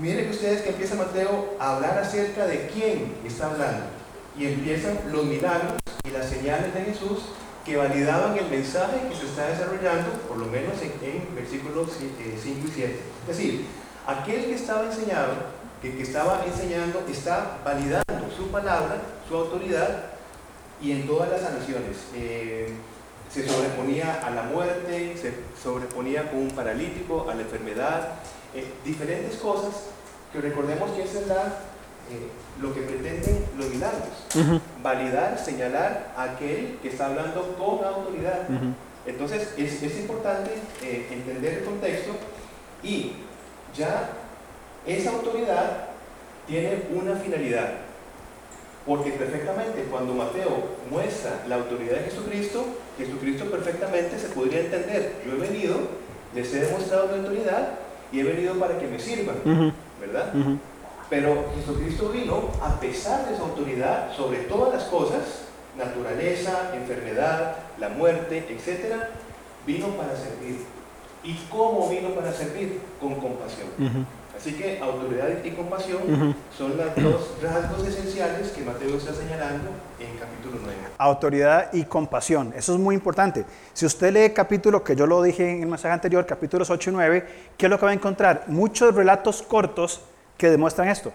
[0.00, 3.84] Miren ustedes que empieza Mateo a hablar acerca de quién está hablando.
[4.36, 7.20] Y empiezan los milagros y las señales de Jesús
[7.64, 12.36] que validaban el mensaje que se está desarrollando, por lo menos en, versículos 5 eh,
[12.36, 12.98] y 7.
[13.28, 13.66] Es decir,
[14.06, 15.34] aquel que estaba enseñado,
[15.80, 18.96] que, que estaba enseñando, está validando su palabra,
[19.28, 20.12] su autoridad,
[20.82, 21.96] y en todas las sanaciones.
[22.14, 22.72] Eh,
[23.30, 25.32] se sobreponía a la muerte, se
[25.62, 28.18] sobreponía con un paralítico, a la enfermedad,
[28.54, 29.84] eh, diferentes cosas
[30.32, 31.46] que recordemos que eso es la,
[32.10, 32.28] eh,
[32.60, 34.08] lo que pretenden los milagros,
[34.82, 38.48] validar, señalar a aquel que está hablando con autoridad.
[39.06, 40.50] Entonces es, es importante
[40.82, 42.12] eh, entender el contexto
[42.82, 43.12] y
[43.76, 44.10] ya
[44.86, 45.88] esa autoridad
[46.46, 47.72] tiene una finalidad.
[48.86, 52.64] Porque perfectamente cuando Mateo muestra la autoridad de Jesucristo,
[52.98, 55.76] Jesucristo perfectamente se podría entender, yo he venido,
[56.34, 57.78] les he demostrado mi autoridad
[58.12, 59.36] y he venido para que me sirvan,
[60.00, 60.32] ¿verdad?
[61.10, 65.46] Pero Jesucristo vino a pesar de su autoridad sobre todas las cosas,
[65.76, 68.94] naturaleza, enfermedad, la muerte, etc.,
[69.66, 70.58] vino para servir.
[71.24, 72.80] ¿Y cómo vino para servir?
[73.00, 73.68] Con compasión.
[74.42, 80.16] Así que autoridad y compasión son los dos rasgos esenciales que Mateo está señalando en
[80.18, 80.78] capítulo 9.
[80.98, 83.44] Autoridad y compasión, eso es muy importante.
[83.72, 86.92] Si usted lee capítulo, que yo lo dije en el mensaje anterior, capítulos 8 y
[86.92, 87.26] 9,
[87.56, 88.46] ¿qué es lo que va a encontrar?
[88.48, 90.00] Muchos relatos cortos
[90.36, 91.12] que demuestran esto.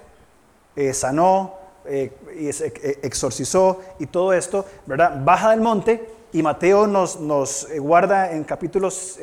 [0.77, 5.21] Eh, sanó, eh, eh, exorcizó y todo esto, ¿verdad?
[5.25, 9.19] Baja del monte y Mateo nos, nos guarda en capítulos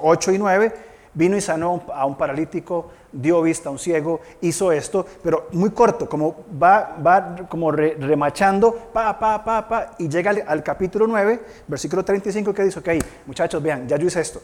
[0.00, 4.72] 8 y 9 vino y sanó a un paralítico, dio vista a un ciego, hizo
[4.72, 10.32] esto, pero muy corto, como va, va como remachando, pa, pa, pa, pa, y llega
[10.46, 12.88] al, capítulo 9, versículo 35, que dice, ok,
[13.26, 14.40] muchachos, vean, ya yo hice esto.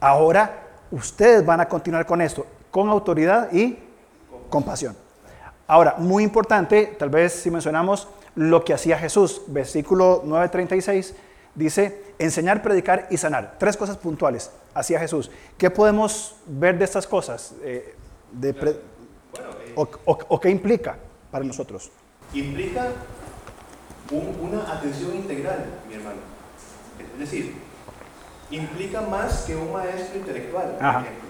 [0.00, 3.78] Ahora ustedes van a continuar con esto, con autoridad y
[4.48, 4.96] compasión.
[5.66, 11.14] Ahora, muy importante, tal vez si mencionamos lo que hacía Jesús, versículo 9:36,
[11.56, 13.56] dice, enseñar, predicar y sanar.
[13.58, 15.30] Tres cosas puntuales hacia Jesús.
[15.58, 17.54] ¿Qué podemos ver de estas cosas?
[17.62, 17.94] Eh,
[18.42, 18.80] eh,
[19.74, 20.96] o, qué implica
[21.30, 21.90] para nosotros?
[22.32, 22.88] Implica
[24.10, 26.20] una atención integral, mi hermano.
[27.14, 27.54] Es decir,
[28.50, 31.26] implica más que un maestro intelectual, por ejemplo.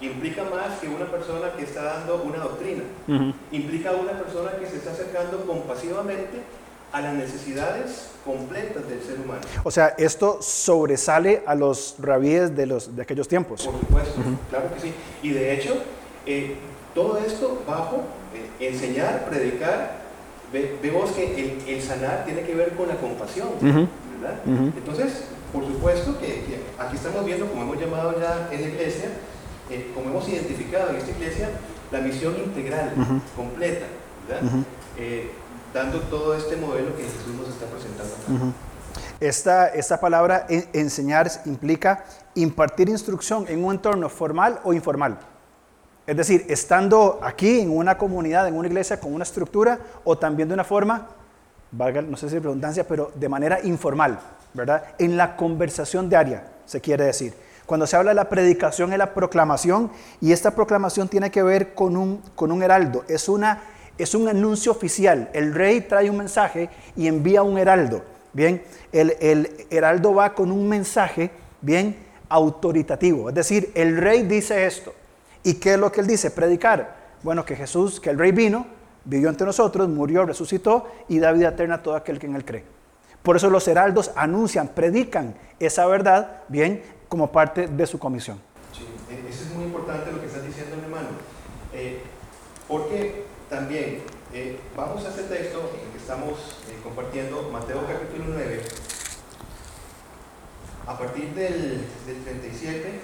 [0.00, 2.82] Implica más que una persona que está dando una doctrina.
[3.50, 6.42] Implica una persona que se está acercando compasivamente
[6.92, 9.42] a las necesidades completas del ser humano.
[9.62, 13.64] O sea, esto sobresale a los rabíes de, los, de aquellos tiempos.
[13.64, 14.20] Por supuesto,
[14.50, 14.94] claro que sí.
[15.22, 15.82] Y de hecho,
[16.26, 16.56] eh,
[16.94, 18.02] todo esto bajo
[18.34, 20.04] eh, enseñar, predicar,
[20.82, 24.40] vemos que el, sanar tiene que ver con la compasión, ¿verdad?
[24.76, 26.44] Entonces, por supuesto que,
[26.78, 29.10] aquí estamos viendo, como hemos llamado ya en la iglesia,
[29.70, 31.50] eh, como hemos identificado en esta iglesia,
[31.92, 32.92] la misión integral,
[33.36, 33.86] completa,
[34.26, 34.64] ¿verdad?
[36.10, 38.54] Todo este modelo que Jesús nos está presentando.
[39.20, 45.18] esta, esta palabra enseñar implica impartir instrucción en un entorno formal o informal.
[46.06, 50.48] Es decir, estando aquí en una comunidad, en una iglesia con una estructura o también
[50.48, 51.08] de una forma,
[51.72, 54.18] valga, no sé si redundancia, pero de manera informal,
[54.54, 54.82] ¿verdad?
[54.98, 57.34] En la conversación diaria, se quiere decir.
[57.66, 61.74] Cuando se habla de la predicación es la proclamación y esta proclamación tiene que ver
[61.74, 63.60] con un, con un heraldo, es una
[63.98, 65.30] es un anuncio oficial.
[65.32, 68.02] El rey trae un mensaje y envía un heraldo.
[68.32, 71.30] Bien, el, heraldo va con un mensaje,
[71.62, 71.96] bien,
[72.28, 73.30] autoritativo.
[73.30, 74.94] Es decir, el rey dice esto.
[75.42, 76.30] ¿Y qué es lo que él dice?
[76.30, 76.96] Predicar.
[77.22, 78.66] Bueno, que Jesús, que el rey vino,
[79.04, 82.44] vivió entre nosotros, murió, resucitó y da vida eterna a todo aquel que en él
[82.44, 82.64] cree.
[83.22, 88.38] Por eso los heraldos anuncian, predican esa verdad, bien, como parte de su comisión.
[88.72, 91.08] Sí, e-, eso es muy importante lo que estás diciendo, hermano.
[91.72, 92.02] Eh,
[92.68, 93.24] porque
[93.56, 94.02] también,
[94.34, 96.32] eh, vamos a este texto en el que estamos
[96.68, 98.62] eh, compartiendo, Mateo capítulo 9,
[100.86, 101.80] a partir del,
[102.22, 103.00] 37,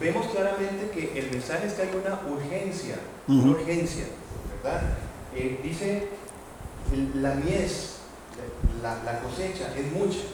[0.00, 2.96] vemos claramente que el mensaje es que hay una urgencia,
[3.28, 4.06] una urgencia,
[4.64, 4.82] ¿verdad?
[5.36, 6.08] Eh, dice,
[7.14, 7.98] la mies,
[8.82, 10.26] la, la, cosecha es mucha,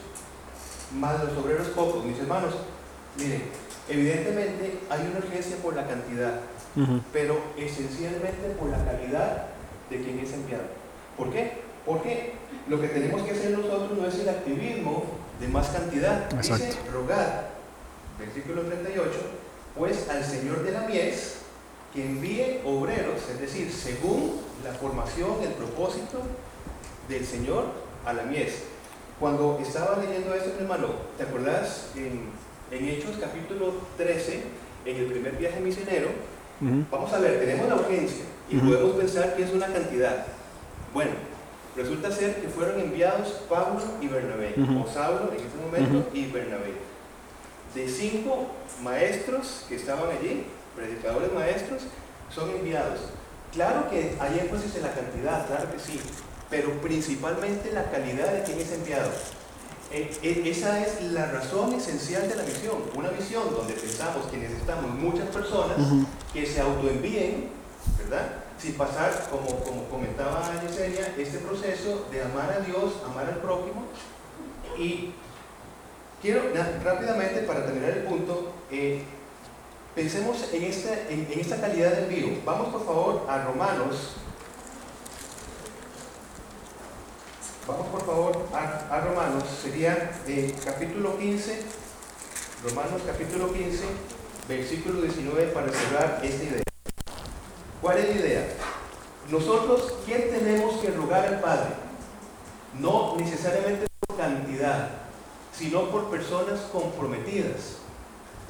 [0.99, 2.03] más los obreros pocos.
[2.07, 2.55] Mis hermanos,
[3.19, 3.43] miren,
[3.91, 6.41] evidentemente hay una urgencia por la cantidad
[7.13, 9.47] pero esencialmente por la calidad
[9.89, 10.65] de quien es enviado.
[11.17, 11.53] ¿Por qué?
[11.85, 12.35] Porque
[12.69, 15.05] lo que tenemos que hacer nosotros no es el activismo
[15.41, 16.31] de más cantidad.
[16.31, 17.51] Dice rogar,
[18.19, 19.11] versículo 38,
[19.77, 21.39] pues al Señor de la mies
[21.93, 26.23] que envíe obreros, es decir, según la formación, el propósito
[27.09, 27.65] del Señor
[28.05, 28.63] a la mies.
[29.19, 32.31] Cuando estaba leyendo esto, hermano, ¿te acuerdas en,
[32.71, 34.43] en Hechos capítulo 13,
[34.87, 36.09] en el primer viaje misionero,
[36.61, 40.27] Vamos a ver, tenemos la urgencia y podemos pensar que es una cantidad.
[40.92, 41.12] Bueno,
[41.77, 46.75] Resulta ser que fueron enviados Pablo y Bernabé, o Saulo en ese momento y Bernabé.
[47.75, 48.49] De cinco
[48.83, 51.83] maestros que estaban allí, predicadores maestros,
[52.29, 52.99] son enviados.
[53.53, 56.01] Claro que hay énfasis en la cantidad, claro que sí,
[56.51, 59.11] pero principalmente la calidad de quien es enviado.
[59.92, 62.76] E, e, esa es la razón esencial de la misión.
[62.94, 65.79] Una misión donde pensamos que necesitamos muchas personas
[66.33, 67.48] que se autoenvíen,
[67.98, 68.37] ¿verdad?
[68.57, 73.87] Sin pasar, como, como comentaba Yesenia, este proceso de amar a Dios, amar al prójimo.
[74.79, 75.12] Y
[76.22, 76.42] quiero
[76.85, 79.03] rápidamente, para terminar el punto, eh,
[79.94, 82.29] pensemos en esta, en, esta calidad de envío.
[82.44, 84.14] Vamos por favor a Romanos
[87.71, 91.63] Vamos por favor a, Romanos, sería eh, capítulo 15,
[92.65, 93.85] Romanos capítulo 15,
[94.49, 96.63] versículo 19 para cerrar esta idea.
[97.81, 98.49] ¿Cuál es la idea?
[99.31, 101.71] Nosotros, ¿qué tenemos que rogar al Padre?
[102.81, 104.89] No necesariamente por cantidad,
[105.57, 107.77] sino por personas comprometidas,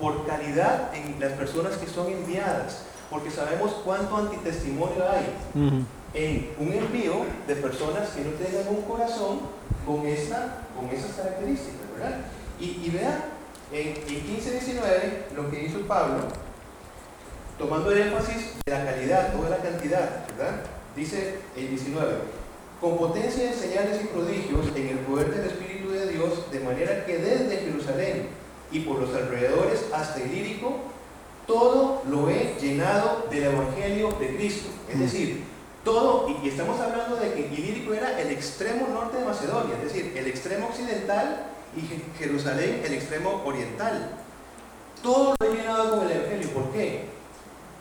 [0.00, 6.72] por calidad en las personas que son enviadas, porque sabemos cuánto antitestimonio hay en un
[6.72, 9.40] envío de personas que no tengan un corazón
[9.86, 12.18] con, esta, con esas características, ¿verdad?
[12.58, 13.24] Y, y vean,
[13.72, 16.24] en, en 15-19 lo que hizo Pablo,
[17.58, 20.62] tomando el énfasis de la calidad, toda la cantidad, ¿verdad?
[20.96, 22.14] Dice el 19,
[22.80, 27.04] con potencia de señales y prodigios en el poder del Espíritu de Dios, de manera
[27.04, 28.28] que desde Jerusalén
[28.72, 30.78] y por los alrededores hasta el lírico,
[31.46, 34.68] todo lo he llenado del Evangelio de Cristo.
[34.88, 35.00] Es mm.
[35.00, 35.44] decir,
[35.84, 40.12] todo, y, estamos hablando de que Ilírico era el extremo norte de Macedonia, es decir,
[40.16, 44.10] el extremo occidental y Jerusalén el extremo oriental.
[45.02, 46.50] Todo lo he llenado con el Evangelio.
[46.50, 47.06] ¿Por qué?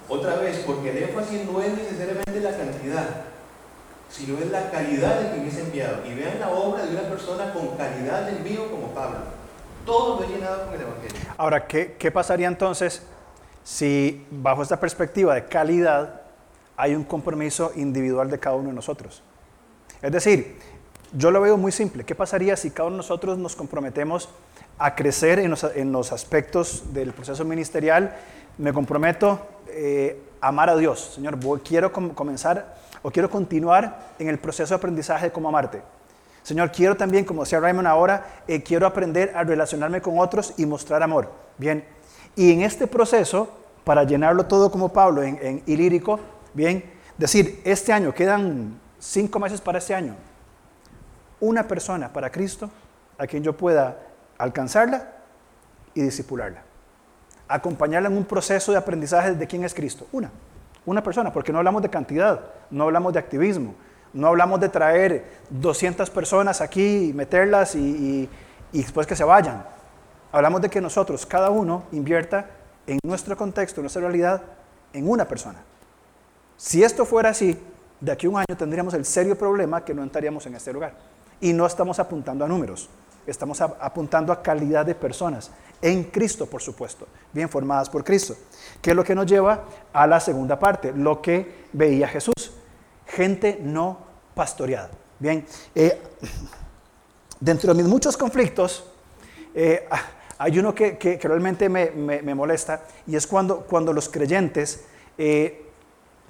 [0.08, 3.06] Otra vez, porque el énfasis no es necesariamente la cantidad,
[4.10, 6.06] sino es la calidad de quien es enviado.
[6.06, 9.20] Y vean la obra de una persona con calidad de envío como Pablo.
[9.86, 11.20] Todo lo he llenado con el Evangelio.
[11.38, 13.04] Ahora, ¿qué, qué pasaría entonces
[13.64, 16.29] si bajo esta perspectiva de calidad
[16.80, 19.22] hay un compromiso individual de cada uno de nosotros.
[20.02, 20.58] Es decir,
[21.12, 22.06] yo lo veo muy simple.
[22.06, 24.30] ¿Qué pasaría si cada uno de nosotros nos comprometemos
[24.78, 25.52] a crecer en
[25.92, 28.16] los, aspectos del proceso ministerial?
[28.58, 31.16] Me comprometo eh, a amar a Dios.
[31.16, 35.82] Señor, quiero comenzar o quiero continuar en el proceso de aprendizaje de cómo amarte.
[36.44, 40.66] Señor, quiero también, como decía Raymond ahora, eh, quiero aprender a relacionarme con otros y
[40.66, 41.30] mostrar amor.
[41.58, 41.84] Bien,
[42.38, 43.50] y en este proceso,
[43.84, 46.22] para llenarlo todo como Pablo en, en Ilírico,
[46.54, 46.84] Bien,
[47.18, 50.16] decir, este año, quedan cinco meses para este año.
[51.40, 52.70] Una persona para Cristo
[53.18, 53.98] a quien yo pueda
[54.38, 55.10] alcanzarla
[55.94, 56.64] y disipularla.
[57.48, 60.08] Acompañarla en un proceso de aprendizaje de quién es Cristo.
[60.12, 60.32] Una,
[60.86, 63.76] una persona, porque no hablamos de cantidad, no hablamos de activismo,
[64.14, 68.30] no hablamos de traer 200 personas aquí y meterlas y,
[68.72, 69.66] y después que se vayan.
[70.32, 72.46] Hablamos de que nosotros, cada uno, invierta
[72.86, 74.42] en nuestro contexto, en nuestra realidad,
[74.94, 75.60] en una persona.
[76.60, 77.58] Si esto fuera así,
[78.02, 80.94] de aquí a un año tendríamos el serio problema que no estaríamos en este lugar.
[81.40, 82.90] Y no estamos apuntando a números,
[83.26, 88.36] estamos apuntando a calidad de personas, en Cristo, por supuesto, bien formadas por Cristo.
[88.82, 92.52] Que es lo que nos lleva a la segunda parte, lo que veía Jesús.
[93.08, 93.98] Gente no
[94.36, 94.90] pastoreada.
[95.18, 96.02] Bien, eh,
[97.40, 98.84] dentro de mis muchos conflictos,
[99.56, 99.88] eh,
[100.38, 104.84] hay uno que, realmente me, molesta y es cuando, cuando los creyentes
[105.18, 105.69] eh,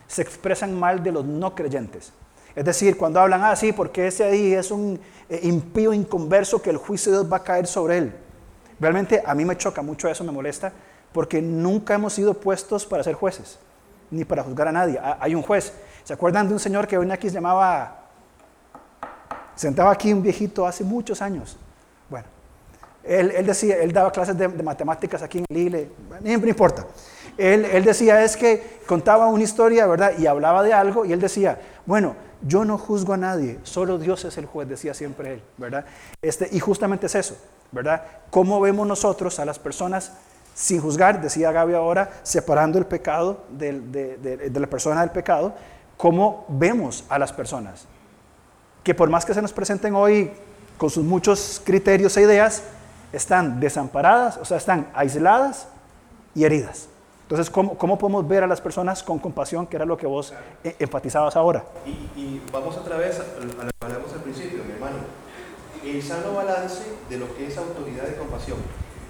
[0.09, 2.11] se expresan mal de los no creyentes.
[2.55, 6.71] Es decir, cuando hablan, ah, sí, porque ese ahí es un eh, impío inconverso que
[6.71, 8.15] el juicio de Dios va a caer sobre él.
[8.79, 10.73] Realmente a mí me choca mucho eso, me molesta,
[11.13, 13.59] porque nunca hemos sido puestos para ser jueces,
[14.09, 14.99] ni para juzgar a nadie.
[14.99, 15.73] Ah, hay un juez.
[16.03, 18.07] ¿Se acuerdan de un señor que hoy aquí se llamaba,
[19.55, 21.55] sentaba aquí un viejito hace muchos años?
[22.09, 22.25] Bueno,
[23.03, 25.91] él, decía, él daba clases de, matemáticas aquí en el ILE,
[26.23, 26.83] no importa
[27.39, 30.13] él, decía es que contaba una historia, ¿verdad?
[30.17, 34.25] Y hablaba de algo y él decía, bueno, yo no juzgo a nadie, solo Dios
[34.25, 35.85] es el juez, decía siempre él, ¿verdad?
[36.21, 37.37] Este, y justamente es eso,
[37.71, 38.03] ¿verdad?
[38.29, 40.11] ¿Cómo vemos nosotros a las personas
[40.53, 45.53] sin juzgar, decía Gaby ahora, separando el pecado de, de la persona del pecado?
[45.97, 47.85] ¿Cómo vemos a las personas?
[48.83, 50.31] Que por más que se nos presenten hoy
[50.77, 52.63] con sus muchos criterios e ideas,
[53.11, 55.67] están desamparadas, o sea, están aisladas
[56.35, 56.87] y heridas.
[57.29, 60.75] Entonces, ¿cómo, podemos ver a las personas con compasión, que era lo que vos e,
[60.79, 61.63] enfatizabas ahora?
[61.85, 64.97] Y, vamos otra vez a, lo que hablamos al principio, mi hermano.
[65.85, 68.57] El sano balance de lo que es autoridad y compasión.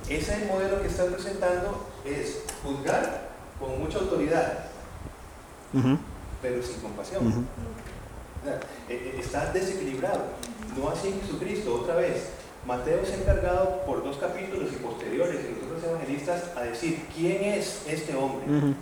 [0.10, 4.66] Ese modelo que estás presentando es juzgar con mucha autoridad,
[6.42, 7.48] pero sin compasión.
[8.46, 8.60] Eh,
[8.90, 10.24] eh, está desequilibrado.
[10.78, 12.32] No así en Jesucristo, otra vez.
[12.70, 17.04] Mateo se ha encargado por dos capítulos y posteriores y los otros evangelistas a decir
[17.16, 18.76] quién es este hombre.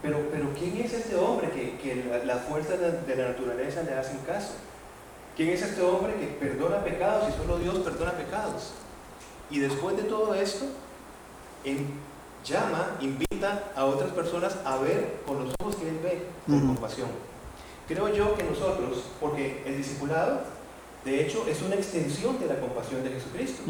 [0.00, 4.16] pero, pero quién es este hombre que, que la, fuerza de, la naturaleza le hacen
[4.20, 4.54] caso.
[5.36, 8.72] ¿Quién es este hombre que perdona pecados y solo Dios perdona pecados?
[9.50, 10.64] Y después de todo esto,
[12.42, 17.10] llama, invita a otras personas a ver con los ojos que Él ve, con compasión.
[17.86, 20.40] Creo yo que nosotros, porque el discipulado,
[21.08, 23.62] de hecho, es una extensión de la compasión de Jesucristo.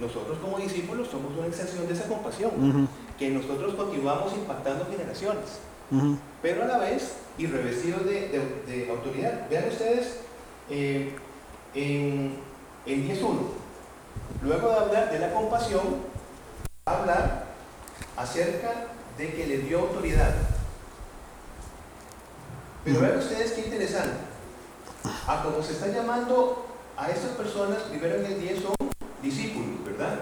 [0.00, 2.88] Nosotros como discípulos somos una extensión de esa compasión,
[3.18, 5.60] que nosotros continuamos impactando generaciones,
[6.42, 9.48] pero a la vez y revestidos de, autoridad.
[9.48, 10.20] Vean ustedes
[10.70, 11.14] eh,
[11.74, 12.36] en,
[12.86, 13.38] en 10.1,
[14.42, 15.82] luego de hablar de la compasión,
[16.86, 17.44] habla
[18.16, 18.86] acerca
[19.18, 20.34] de que le dio autoridad.
[22.84, 24.33] Pero vean ustedes qué interesante.
[25.04, 28.74] A como se está llamando a estas personas, primero en el 10 son
[29.22, 30.20] discípulos, ¿verdad?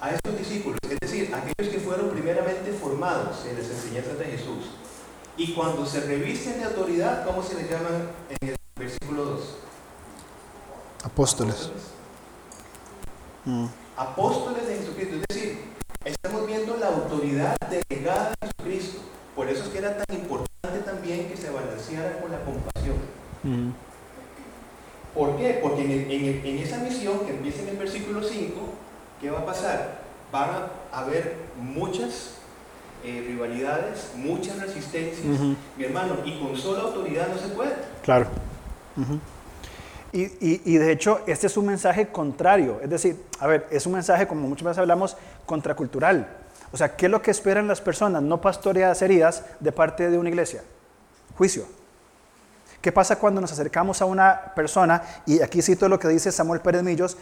[0.00, 4.66] A estos discípulos, es decir, aquellos que fueron primeramente formados en las enseñanzas de Jesús.
[5.38, 7.88] Y cuando se revisten de autoridad, ¿cómo se les llama
[8.28, 9.56] en el versículo 2?
[11.04, 11.70] Apóstoles.
[13.96, 15.16] Apóstoles de Jesucristo.
[15.16, 15.72] Es decir,
[16.04, 19.00] estamos viendo la autoridad delegada de Jesucristo.
[19.34, 22.96] Por eso es que era tan importante también que se balanceara con la compasión.
[25.14, 25.60] ¿Por qué?
[25.62, 25.84] Porque
[26.50, 28.54] en, esa misión que empieza en el versículo 5,
[29.20, 29.98] ¿qué va a pasar?
[30.32, 32.34] Van a haber muchas
[33.04, 35.26] eh, rivalidades, muchas resistencias,
[35.76, 37.74] mi hermano, y con sola autoridad no se puede.
[38.02, 38.26] Claro.
[40.12, 42.80] Y, de hecho, este es un mensaje contrario.
[42.82, 46.26] Es decir, a ver, es un mensaje, como muchas veces hablamos, contracultural.
[46.72, 50.16] O sea, ¿qué es lo que esperan las personas no pastoreadas heridas de parte de
[50.16, 50.62] una iglesia?
[51.36, 51.66] Juicio.
[52.86, 56.60] ¿Qué pasa cuando nos acercamos a una persona, y aquí cito lo que dice Samuel
[56.60, 57.16] Pérez Millos,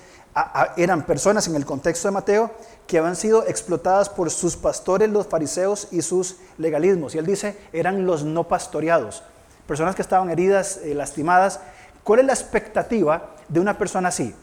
[0.76, 2.50] eran personas en el contexto de Mateo
[2.86, 7.14] que habían sido explotadas por sus pastores, los fariseos y sus legalismos.
[7.14, 9.22] Y él dice, eran los no pastoreados,
[9.66, 11.60] personas que estaban heridas, eh, lastimadas,
[12.02, 14.34] ¿Cuál es la expectativa de una persona así?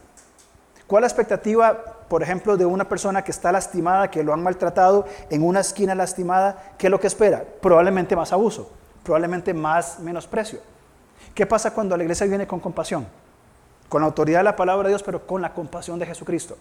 [0.88, 4.41] ¿Cuál es la expectativa, por ejemplo, de una persona que está lastimada, que lo han
[4.41, 6.74] maltratado, en una esquina lastimada?
[6.80, 7.43] ¿Qué es lo que espera?
[7.61, 8.72] Probablemente más abuso,
[9.03, 10.72] probablemente más menosprecio.
[11.34, 13.07] ¿Qué pasa cuando la iglesia viene con compasión?
[13.89, 16.57] Con la autoridad de la palabra de Dios, pero con la compasión de Jesucristo.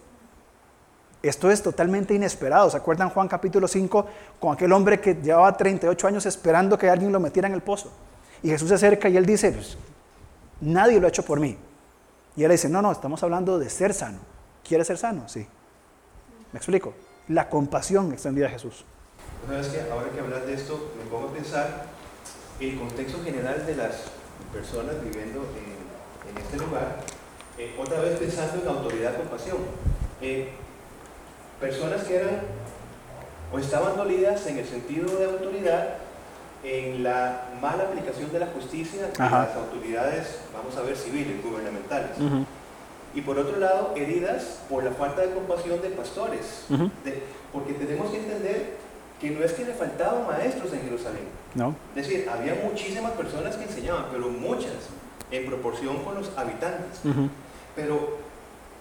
[1.23, 2.69] Esto es totalmente inesperado.
[2.69, 4.05] ¿Se acuerdan Juan capítulo 5
[4.39, 7.91] con aquel hombre que llevaba 38 años esperando que alguien lo metiera en el pozo?
[8.41, 9.77] Y Jesús se acerca y él dice, pues,
[10.61, 11.57] Nadie lo ha hecho por mí.
[12.35, 14.19] Y él dice, no, no, estamos hablando de ser sano.
[14.63, 15.27] ¿Quieres ser sano?
[15.27, 15.45] Sí.
[16.53, 16.93] ¿Me explico?
[17.27, 18.85] La compasión extendida a Jesús.
[19.47, 21.85] ¿Sabes que Ahora que hablas de esto, me pongo a pensar
[22.59, 24.03] el contexto general de las
[24.53, 26.97] personas viviendo en, este lugar,
[27.57, 29.57] eh, otra vez pensando en autoridad, compasión.
[30.21, 30.49] Eh,
[31.59, 32.41] personas que eran
[33.51, 35.95] o estaban dolidas en el sentido de autoridad
[36.63, 42.11] en la mala aplicación de la justicia de las autoridades, vamos a ver, civiles, gubernamentales.
[43.13, 46.65] Y por otro lado, heridas por la falta de compasión de pastores.
[47.51, 48.77] porque tenemos que entender
[49.21, 51.23] que no es que le faltaban maestros en Jerusalén.
[51.55, 51.75] No.
[51.95, 54.89] Es decir, había muchísimas personas que enseñaban, pero muchas
[55.29, 56.99] en proporción con los habitantes.
[57.75, 58.17] Pero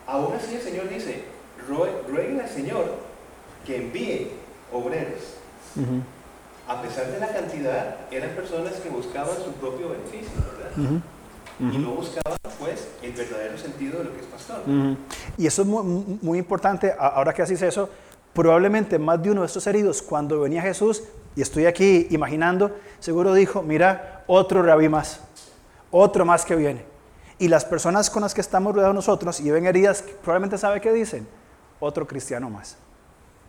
[0.07, 1.25] aún así el Señor dice,
[1.69, 2.97] rueguen al Señor
[3.67, 4.31] que envíe
[4.73, 5.37] obreros
[6.71, 11.03] a pesar de la cantidad, eran personas que buscaban su propio beneficio, ¿verdad?
[11.59, 14.61] Y no buscaban, pues, el verdadero sentido de lo que es pastor.
[15.37, 15.83] Y eso es muy,
[16.23, 17.91] muy, importante, ahora que haces eso,
[18.33, 21.05] probablemente más de uno de estos heridos, cuando venía Jesús,
[21.37, 25.21] y estoy aquí imaginando, seguro dijo, mira, otro rabí más,
[25.91, 26.85] otro más que viene.
[27.39, 30.93] Y las personas con las que estamos rodeados nosotros y ven heridas, probablemente sabe qué
[30.93, 31.27] dicen,
[31.81, 32.77] otro cristiano más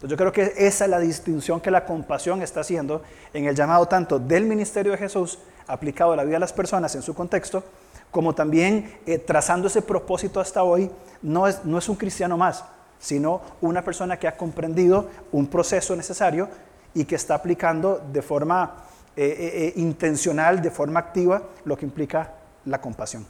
[0.08, 3.04] yo creo que esa es la distinción que la compasión está haciendo
[3.34, 6.96] en el llamado tanto del ministerio de Jesús aplicado a la vida de las personas
[6.96, 7.64] en su contexto,
[8.10, 10.90] como también eh, trazando ese propósito hasta hoy,
[11.22, 12.66] no es, no es un cristiano más,
[13.02, 16.48] sino una persona que ha comprendido un proceso necesario
[16.94, 18.86] y que está aplicando de forma
[19.16, 22.34] eh, eh, intencional, de forma activa, lo que implica
[22.66, 23.26] la compasión.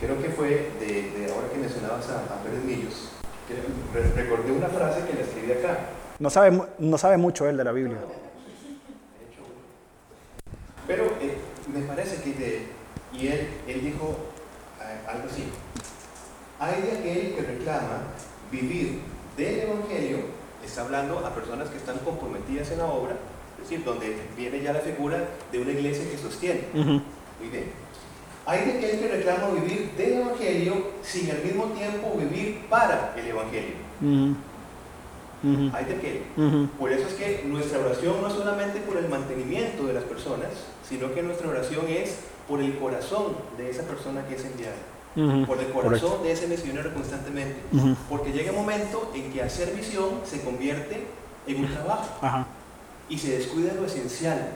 [0.00, 0.48] Creo que fue
[0.80, 3.10] de, ahora que mencionabas a, a Pérez Millos,
[4.16, 5.78] recordé una frase que le escribí acá.
[6.18, 7.98] No sabe, no sabe mucho él de la Biblia.
[10.86, 11.36] Pero eh,
[11.72, 12.66] me parece que de,
[13.12, 14.16] y él, él dijo
[14.80, 15.44] eh, algo así.
[16.58, 18.02] Hay de aquel que reclama
[18.60, 19.00] vivir
[19.36, 20.18] del Evangelio,
[20.64, 23.16] está hablando a personas que están comprometidas en la obra,
[23.56, 26.62] es decir, donde viene ya la figura de una iglesia que sostiene.
[26.72, 27.64] Muy bien.
[28.46, 33.26] Hay de aquel que reclama vivir del Evangelio sin al mismo tiempo vivir para el
[33.26, 33.74] Evangelio.
[34.02, 34.36] Ujú.
[35.74, 36.22] Hay de aquel.
[36.78, 40.48] Por eso es que nuestra oración no es solamente por el mantenimiento de las personas,
[40.88, 42.16] sino que nuestra oración es
[42.48, 44.76] por el corazón de esa persona que es enviada,
[45.16, 45.46] Ujú.
[45.46, 47.56] por el corazón de ese misionero constantemente.
[47.72, 47.94] Ujú.
[48.08, 51.06] Porque llega un momento en que hacer misión se convierte
[51.46, 52.46] en un trabajo Ajá.
[53.08, 54.48] y se descuida lo esencial.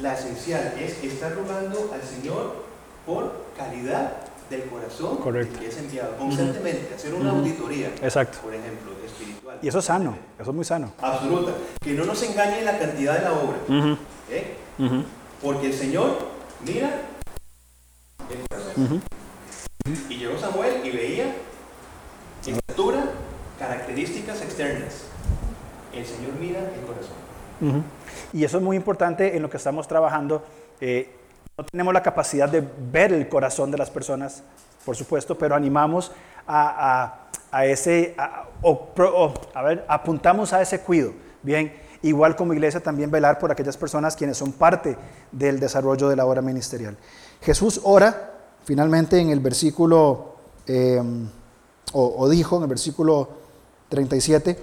[0.00, 2.64] La esencial es estar rogando al Señor
[3.04, 4.12] por calidad
[4.48, 5.58] del corazón Correcto.
[5.58, 8.38] que es enviado, constantemente, hacer una auditoría, Exacto.
[8.42, 9.58] por ejemplo, espiritual.
[9.60, 10.92] Y eso es sano, eso es muy sano.
[11.02, 11.52] Absoluta.
[11.82, 13.58] Que no nos engañe la cantidad de la obra.
[14.30, 14.54] ¿eh?
[15.42, 16.16] Porque el Señor
[16.64, 17.02] mira
[18.30, 19.02] el corazón.
[20.08, 21.34] Y llegó Samuel y veía
[22.46, 23.04] estatura,
[23.58, 25.02] características externas.
[25.94, 27.16] El Señor mira el corazón.
[27.60, 27.82] Ujú.
[28.32, 30.44] Y eso es muy importante en lo que estamos trabajando.
[30.80, 31.10] Eh,
[31.56, 32.62] no tenemos la capacidad de
[32.92, 34.42] ver el corazón de las personas,
[34.84, 36.12] por supuesto, pero animamos
[36.46, 41.12] a, a- a ese, a, o o, a ver, apuntamos a ese cuido.
[41.42, 44.96] Bien, igual como iglesia también velar por aquellas personas quienes son parte
[45.32, 46.96] del desarrollo de la obra ministerial.
[47.40, 48.37] Jesús ora
[48.68, 50.34] finalmente en el versículo,
[50.66, 51.02] eh,
[51.94, 53.30] o, dijo en el versículo
[53.88, 54.58] 37,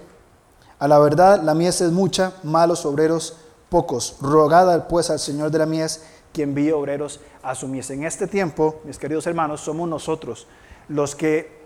[0.77, 3.35] a la verdad, la mies es mucha, malos obreros
[3.67, 4.17] pocos.
[4.21, 7.89] Rogada pues al Señor de la mies que envíe obreros a su mies.
[7.89, 10.45] En este tiempo, mis queridos hermanos, somos nosotros
[10.87, 11.63] los que,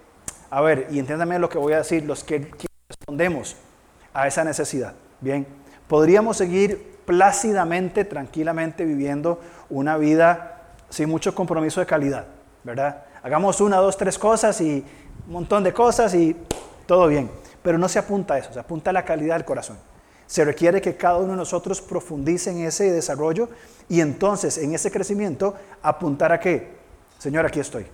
[0.50, 3.58] a ver, y entiéndame lo que voy a decir, los que, que respondemos
[4.14, 4.94] a esa necesidad.
[5.20, 5.46] Bien,
[5.90, 10.59] podríamos seguir plácidamente, tranquilamente viviendo una vida
[10.90, 12.26] sin mucho compromiso de calidad,
[12.64, 13.04] ¿verdad?
[13.22, 14.84] Hagamos una, dos, tres cosas y
[15.28, 16.36] un montón de cosas y
[16.86, 17.30] todo bien.
[17.62, 19.78] Pero no se apunta a eso, se apunta a la calidad del corazón.
[20.26, 23.50] Se requiere que cada uno de nosotros profundice en ese desarrollo
[23.88, 26.78] y entonces en ese crecimiento apuntar a qué?
[27.18, 27.88] Señor, aquí estoy.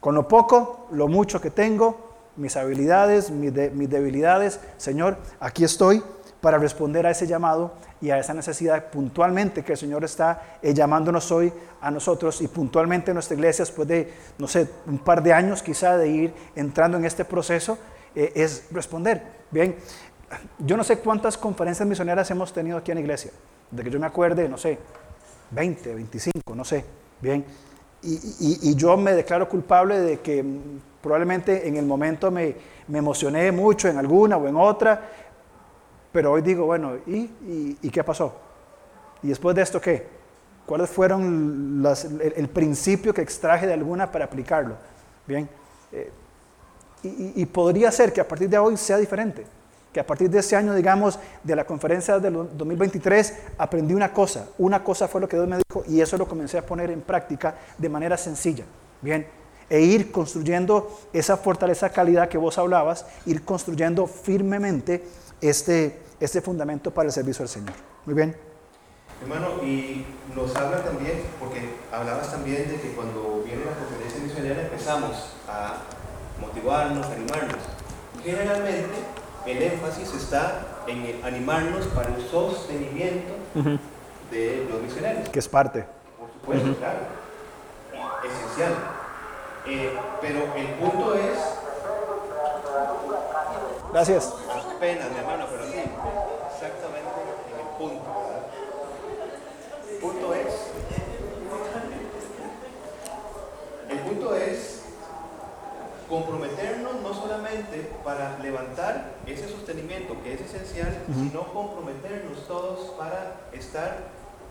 [0.00, 6.02] Con lo poco, lo mucho que tengo, mis habilidades, mis, mis debilidades, Señor, aquí estoy
[6.40, 10.72] para responder a ese llamado y a esa necesidad puntualmente que el Señor está eh,
[10.72, 15.22] llamándonos hoy a nosotros y puntualmente en nuestra iglesia después de, no sé, un par
[15.22, 17.76] de años quizá de ir entrando en este proceso,
[18.14, 19.22] eh, es responder.
[19.50, 19.74] Bien,
[20.58, 23.32] yo no sé cuántas conferencias misioneras hemos tenido aquí en la iglesia,
[23.70, 24.78] de que yo me acuerde, no sé,
[25.50, 26.84] 20, 25, no sé,
[27.20, 27.44] bien.
[28.02, 32.54] Y, y- y yo me declaro culpable de que mm, probablemente en el momento me,
[32.86, 35.08] me emocioné mucho en alguna o en otra,
[36.12, 38.34] pero hoy digo, bueno, ¿y, qué pasó?
[39.22, 40.06] ¿Y después de esto qué?
[40.66, 44.76] ¿Cuáles fueron las- el, principio que extraje de alguna para aplicarlo?
[45.26, 45.48] Bien,
[45.92, 46.10] eh,
[47.02, 49.46] y, podría ser que a partir de hoy sea diferente.
[49.92, 54.48] Que a partir de este año, digamos, de la conferencia del 2023, aprendí una cosa.
[54.58, 57.00] Una cosa fue lo que Dios me dijo y eso lo comencé a poner en
[57.00, 58.64] práctica de manera sencilla.
[59.00, 59.26] Bien,
[59.70, 65.04] e ir construyendo esa fortaleza calidad que vos hablabas, ir construyendo firmemente
[65.40, 67.74] este, este fundamento para el servicio al Señor.
[68.06, 68.36] Muy bien.
[69.20, 74.62] Hermano, y nos habla también, porque hablabas también de que cuando viene la conferencia misionera
[74.62, 75.78] empezamos a
[76.40, 77.58] motivarnos, animarnos.
[78.22, 78.94] Generalmente
[79.46, 83.34] el énfasis está en el animarnos para el sostenimiento
[84.30, 85.28] de los misioneros.
[85.30, 85.84] Que es parte.
[86.18, 86.98] Por supuesto, claro.
[88.24, 88.72] Esencial.
[89.66, 91.38] Eh, pero el punto es,
[93.92, 94.34] Gracias.
[94.78, 97.10] Apenas, mi hermano, pero sí, exactamente
[97.50, 98.06] en el punto.
[98.14, 98.46] ¿verdad?
[99.90, 100.54] El punto es,
[103.90, 104.82] el punto es
[106.08, 113.98] comprometernos no solamente para levantar ese sostenimiento que es esencial, sino comprometernos todos para estar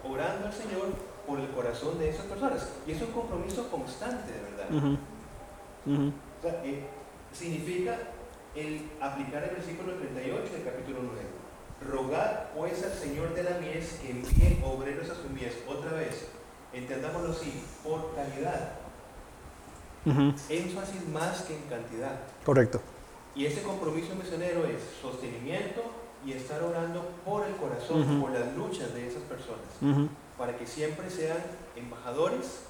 [0.04, 0.90] orando al Señor
[1.26, 2.68] por el corazón de esas personas.
[2.86, 5.00] Y es un compromiso constante, de verdad.
[5.88, 6.86] O sea, eh,
[7.32, 7.98] significa
[8.58, 11.22] el aplicar el versículo 38 del capítulo 9.
[11.92, 15.54] Rogad pues al Señor de la mies que envíe obreros a su mies.
[15.68, 16.28] Otra vez,
[16.74, 18.74] entendámoslo así, por calidad.
[20.06, 20.34] Ujú.
[20.50, 22.20] Énfasis más que en cantidad.
[22.44, 22.82] Correcto.
[23.36, 25.84] Y ese compromiso misionero es sostenimiento
[26.26, 31.10] y estar orando por el corazón, por las luchas de esas personas, para que siempre
[31.12, 31.38] sean
[31.76, 32.64] embajadores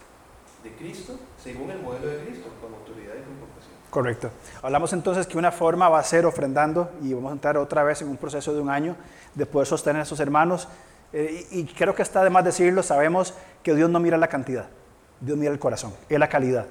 [0.64, 3.77] de Cristo según el modelo de Cristo, con autoridad y con compasión.
[3.90, 4.30] Correcto.
[4.62, 8.02] Hablamos entonces que una forma va a ser ofrendando y vamos a entrar otra vez
[8.02, 8.96] en un proceso de un año
[9.34, 10.68] de poder sostener a esos hermanos.
[11.14, 13.34] Eh, y, creo que está de más decirlo, sabemos
[13.64, 14.66] que Dios no mira la cantidad,
[15.22, 16.66] Dios mira el corazón, es la calidad.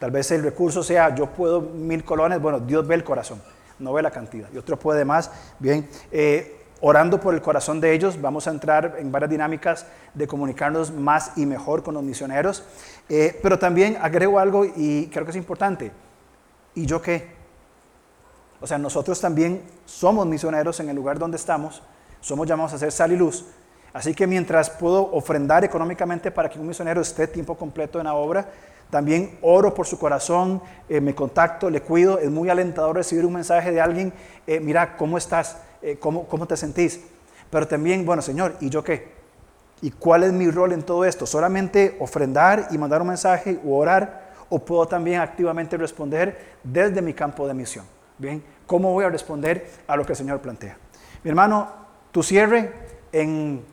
[0.00, 3.40] Tal vez el recurso sea, yo puedo mil colones, bueno, Dios ve el corazón,
[3.78, 4.48] no ve la cantidad.
[4.52, 5.88] Y otro puede más, bien.
[6.10, 8.20] Eh, orando por el corazón de ellos.
[8.20, 12.64] Vamos a entrar en varias dinámicas de comunicarnos más y mejor con los misioneros.
[13.08, 15.90] Eh, pero también agrego algo y creo que es importante.
[16.76, 17.26] ¿Y yo qué?
[18.60, 21.82] O sea, nosotros también somos misioneros en el lugar donde estamos.
[22.20, 23.46] Somos llamados a ser sal y luz.
[23.94, 28.14] Así que mientras puedo ofrendar económicamente para que un misionero esté tiempo completo en la
[28.14, 28.50] obra,
[28.90, 32.18] también oro por su corazón, eh, me contacto, le cuido.
[32.18, 34.12] Es muy alentador recibir un mensaje de alguien,
[34.46, 35.56] eh, mira, ¿cómo estás?
[35.80, 37.00] Eh, ¿cómo, ¿Cómo te sentís?
[37.48, 39.14] Pero también, bueno, Señor, ¿y yo qué?
[39.80, 41.24] ¿Y cuál es mi rol en todo esto?
[41.24, 44.25] ¿Solamente ofrendar y mandar un mensaje o orar?
[44.48, 47.84] ¿O puedo también activamente responder desde mi campo de misión?
[48.18, 50.78] Bien, ¿cómo voy a responder a lo que el Señor plantea?
[51.22, 51.68] Mi hermano,
[52.12, 52.72] tu cierre
[53.12, 53.64] en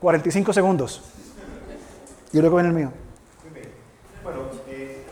[0.00, 1.02] 45 segundos.
[2.32, 2.92] Y luego viene el mío.
[4.22, 5.04] Bueno, eh,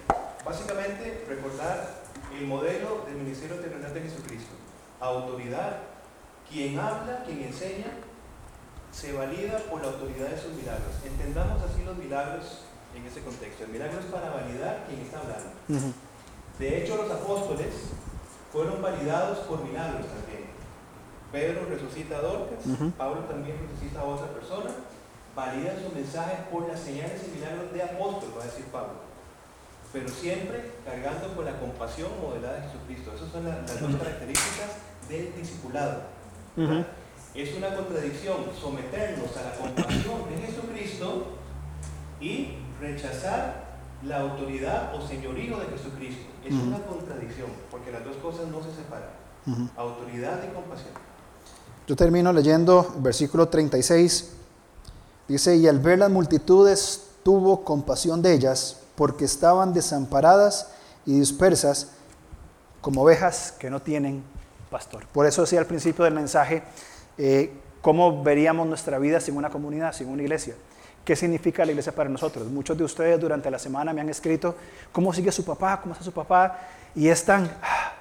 [0.45, 2.03] básicamente recordar
[2.39, 4.53] el modelo del Ministerio Terrenal de Jesucristo.
[5.01, 5.79] Autoridad,
[6.51, 7.87] quien habla, quien enseña,
[8.91, 10.95] se valida por la autoridad de sus milagros.
[11.05, 12.65] Entendamos así los milagros
[12.95, 13.65] en ese contexto.
[13.65, 15.95] El milagro es para validar quien está hablando.
[16.59, 17.91] De hecho, los apóstoles
[18.53, 20.53] fueron validados por milagros también.
[21.33, 22.65] Pedro resucita a Dorcas,
[22.99, 24.71] Pablo también resucita a otra persona,
[25.35, 29.01] validan su mensaje por las señales y milagros de apóstol, va a decir Pablo.
[29.93, 33.13] Pero siempre cargando con la compasión modelada de Jesucristo.
[33.17, 34.77] Esas son las, dos características
[35.09, 36.03] del discipulado.
[37.35, 41.39] Es una contradicción someternos a la compasión de Jesucristo
[42.21, 43.73] y rechazar
[44.05, 46.23] la autoridad o señorío de Jesucristo.
[46.45, 49.11] Es una contradicción, porque las dos cosas no se separan.
[49.77, 50.91] Autoridad y compasión.
[51.87, 54.33] Yo termino leyendo versículo 36.
[55.29, 60.69] Dice, y al ver las multitudes tuvo compasión de ellas, porque estaban desamparadas
[61.07, 61.93] y dispersas
[62.81, 64.23] como ovejas que no tienen
[64.71, 65.07] pastor.
[65.07, 66.63] Por eso decía al principio del mensaje,
[67.19, 70.55] eh, ¿cómo veríamos nuestra vida sin una comunidad, sin una iglesia?
[71.05, 72.47] ¿Qué significa la iglesia para nosotros?
[72.49, 74.55] Muchos de ustedes durante la semana me han escrito,
[74.93, 75.81] ¿cómo sigue su papá?
[75.81, 76.61] ¿Cómo está su papá?
[76.95, 77.93] Y están, ah,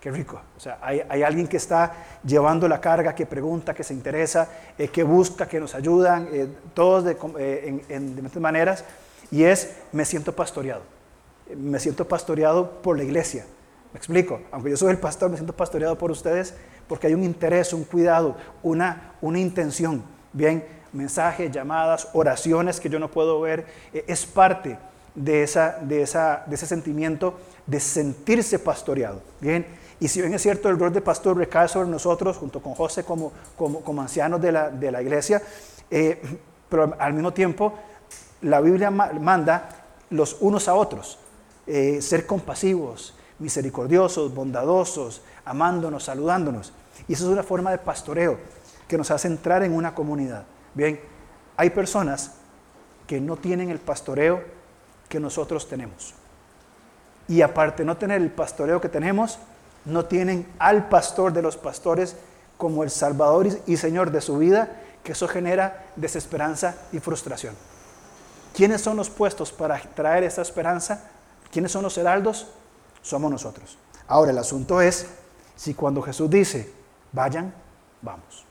[0.00, 0.40] qué rico.
[0.56, 1.92] O sea, hay, alguien que está
[2.24, 6.48] llevando la carga, que pregunta, que se interesa, eh, que busca, que nos ayudan, eh,
[6.72, 8.84] todos de, eh, en, en diferentes maneras.
[9.32, 10.82] Y es, me siento pastoreado.
[11.56, 13.44] Me siento pastoreado por la iglesia.
[13.92, 14.40] Me explico.
[14.52, 16.54] Aunque yo soy el pastor, me siento pastoreado por ustedes
[16.88, 20.04] porque hay un interés, un cuidado, una, una intención.
[20.32, 20.64] Bien,
[20.96, 24.78] mensajes, llamadas, oraciones que yo no puedo ver, es parte
[25.14, 27.34] de, esa, de, esa, de ese sentimiento
[27.66, 29.20] de sentirse pastoreado.
[29.40, 29.66] Bien,
[29.98, 33.04] y si bien es cierto, el rol de pastor recae sobre nosotros, junto con José
[33.04, 35.42] como, como, como ancianos de la, de la iglesia,
[35.90, 36.20] eh,
[36.68, 37.72] pero al mismo tiempo
[38.42, 39.68] la Biblia manda
[40.10, 41.18] los unos a otros,
[41.66, 46.72] eh, ser compasivos, misericordiosos, bondadosos, amándonos, saludándonos.
[47.08, 48.38] Y eso es una forma de pastoreo
[48.86, 50.44] que nos hace entrar en una comunidad.
[50.76, 51.00] Bien,
[51.56, 52.32] hay personas
[53.06, 54.44] que no tienen el pastoreo
[55.08, 56.12] que nosotros tenemos.
[57.28, 59.38] Y aparte no tener el pastoreo que tenemos,
[59.86, 62.16] no tienen al pastor de los pastores
[62.58, 67.54] como el Salvador y Señor de su vida, que eso genera desesperanza y frustración.
[68.54, 71.08] ¿Quiénes son los puestos para traer esa esperanza?
[71.50, 72.48] ¿Quiénes son los heraldos?
[73.00, 73.78] Somos nosotros.
[74.08, 75.06] Ahora el asunto es
[75.54, 76.70] si cuando Jesús dice,
[77.12, 77.54] vayan,
[78.02, 78.45] vamos.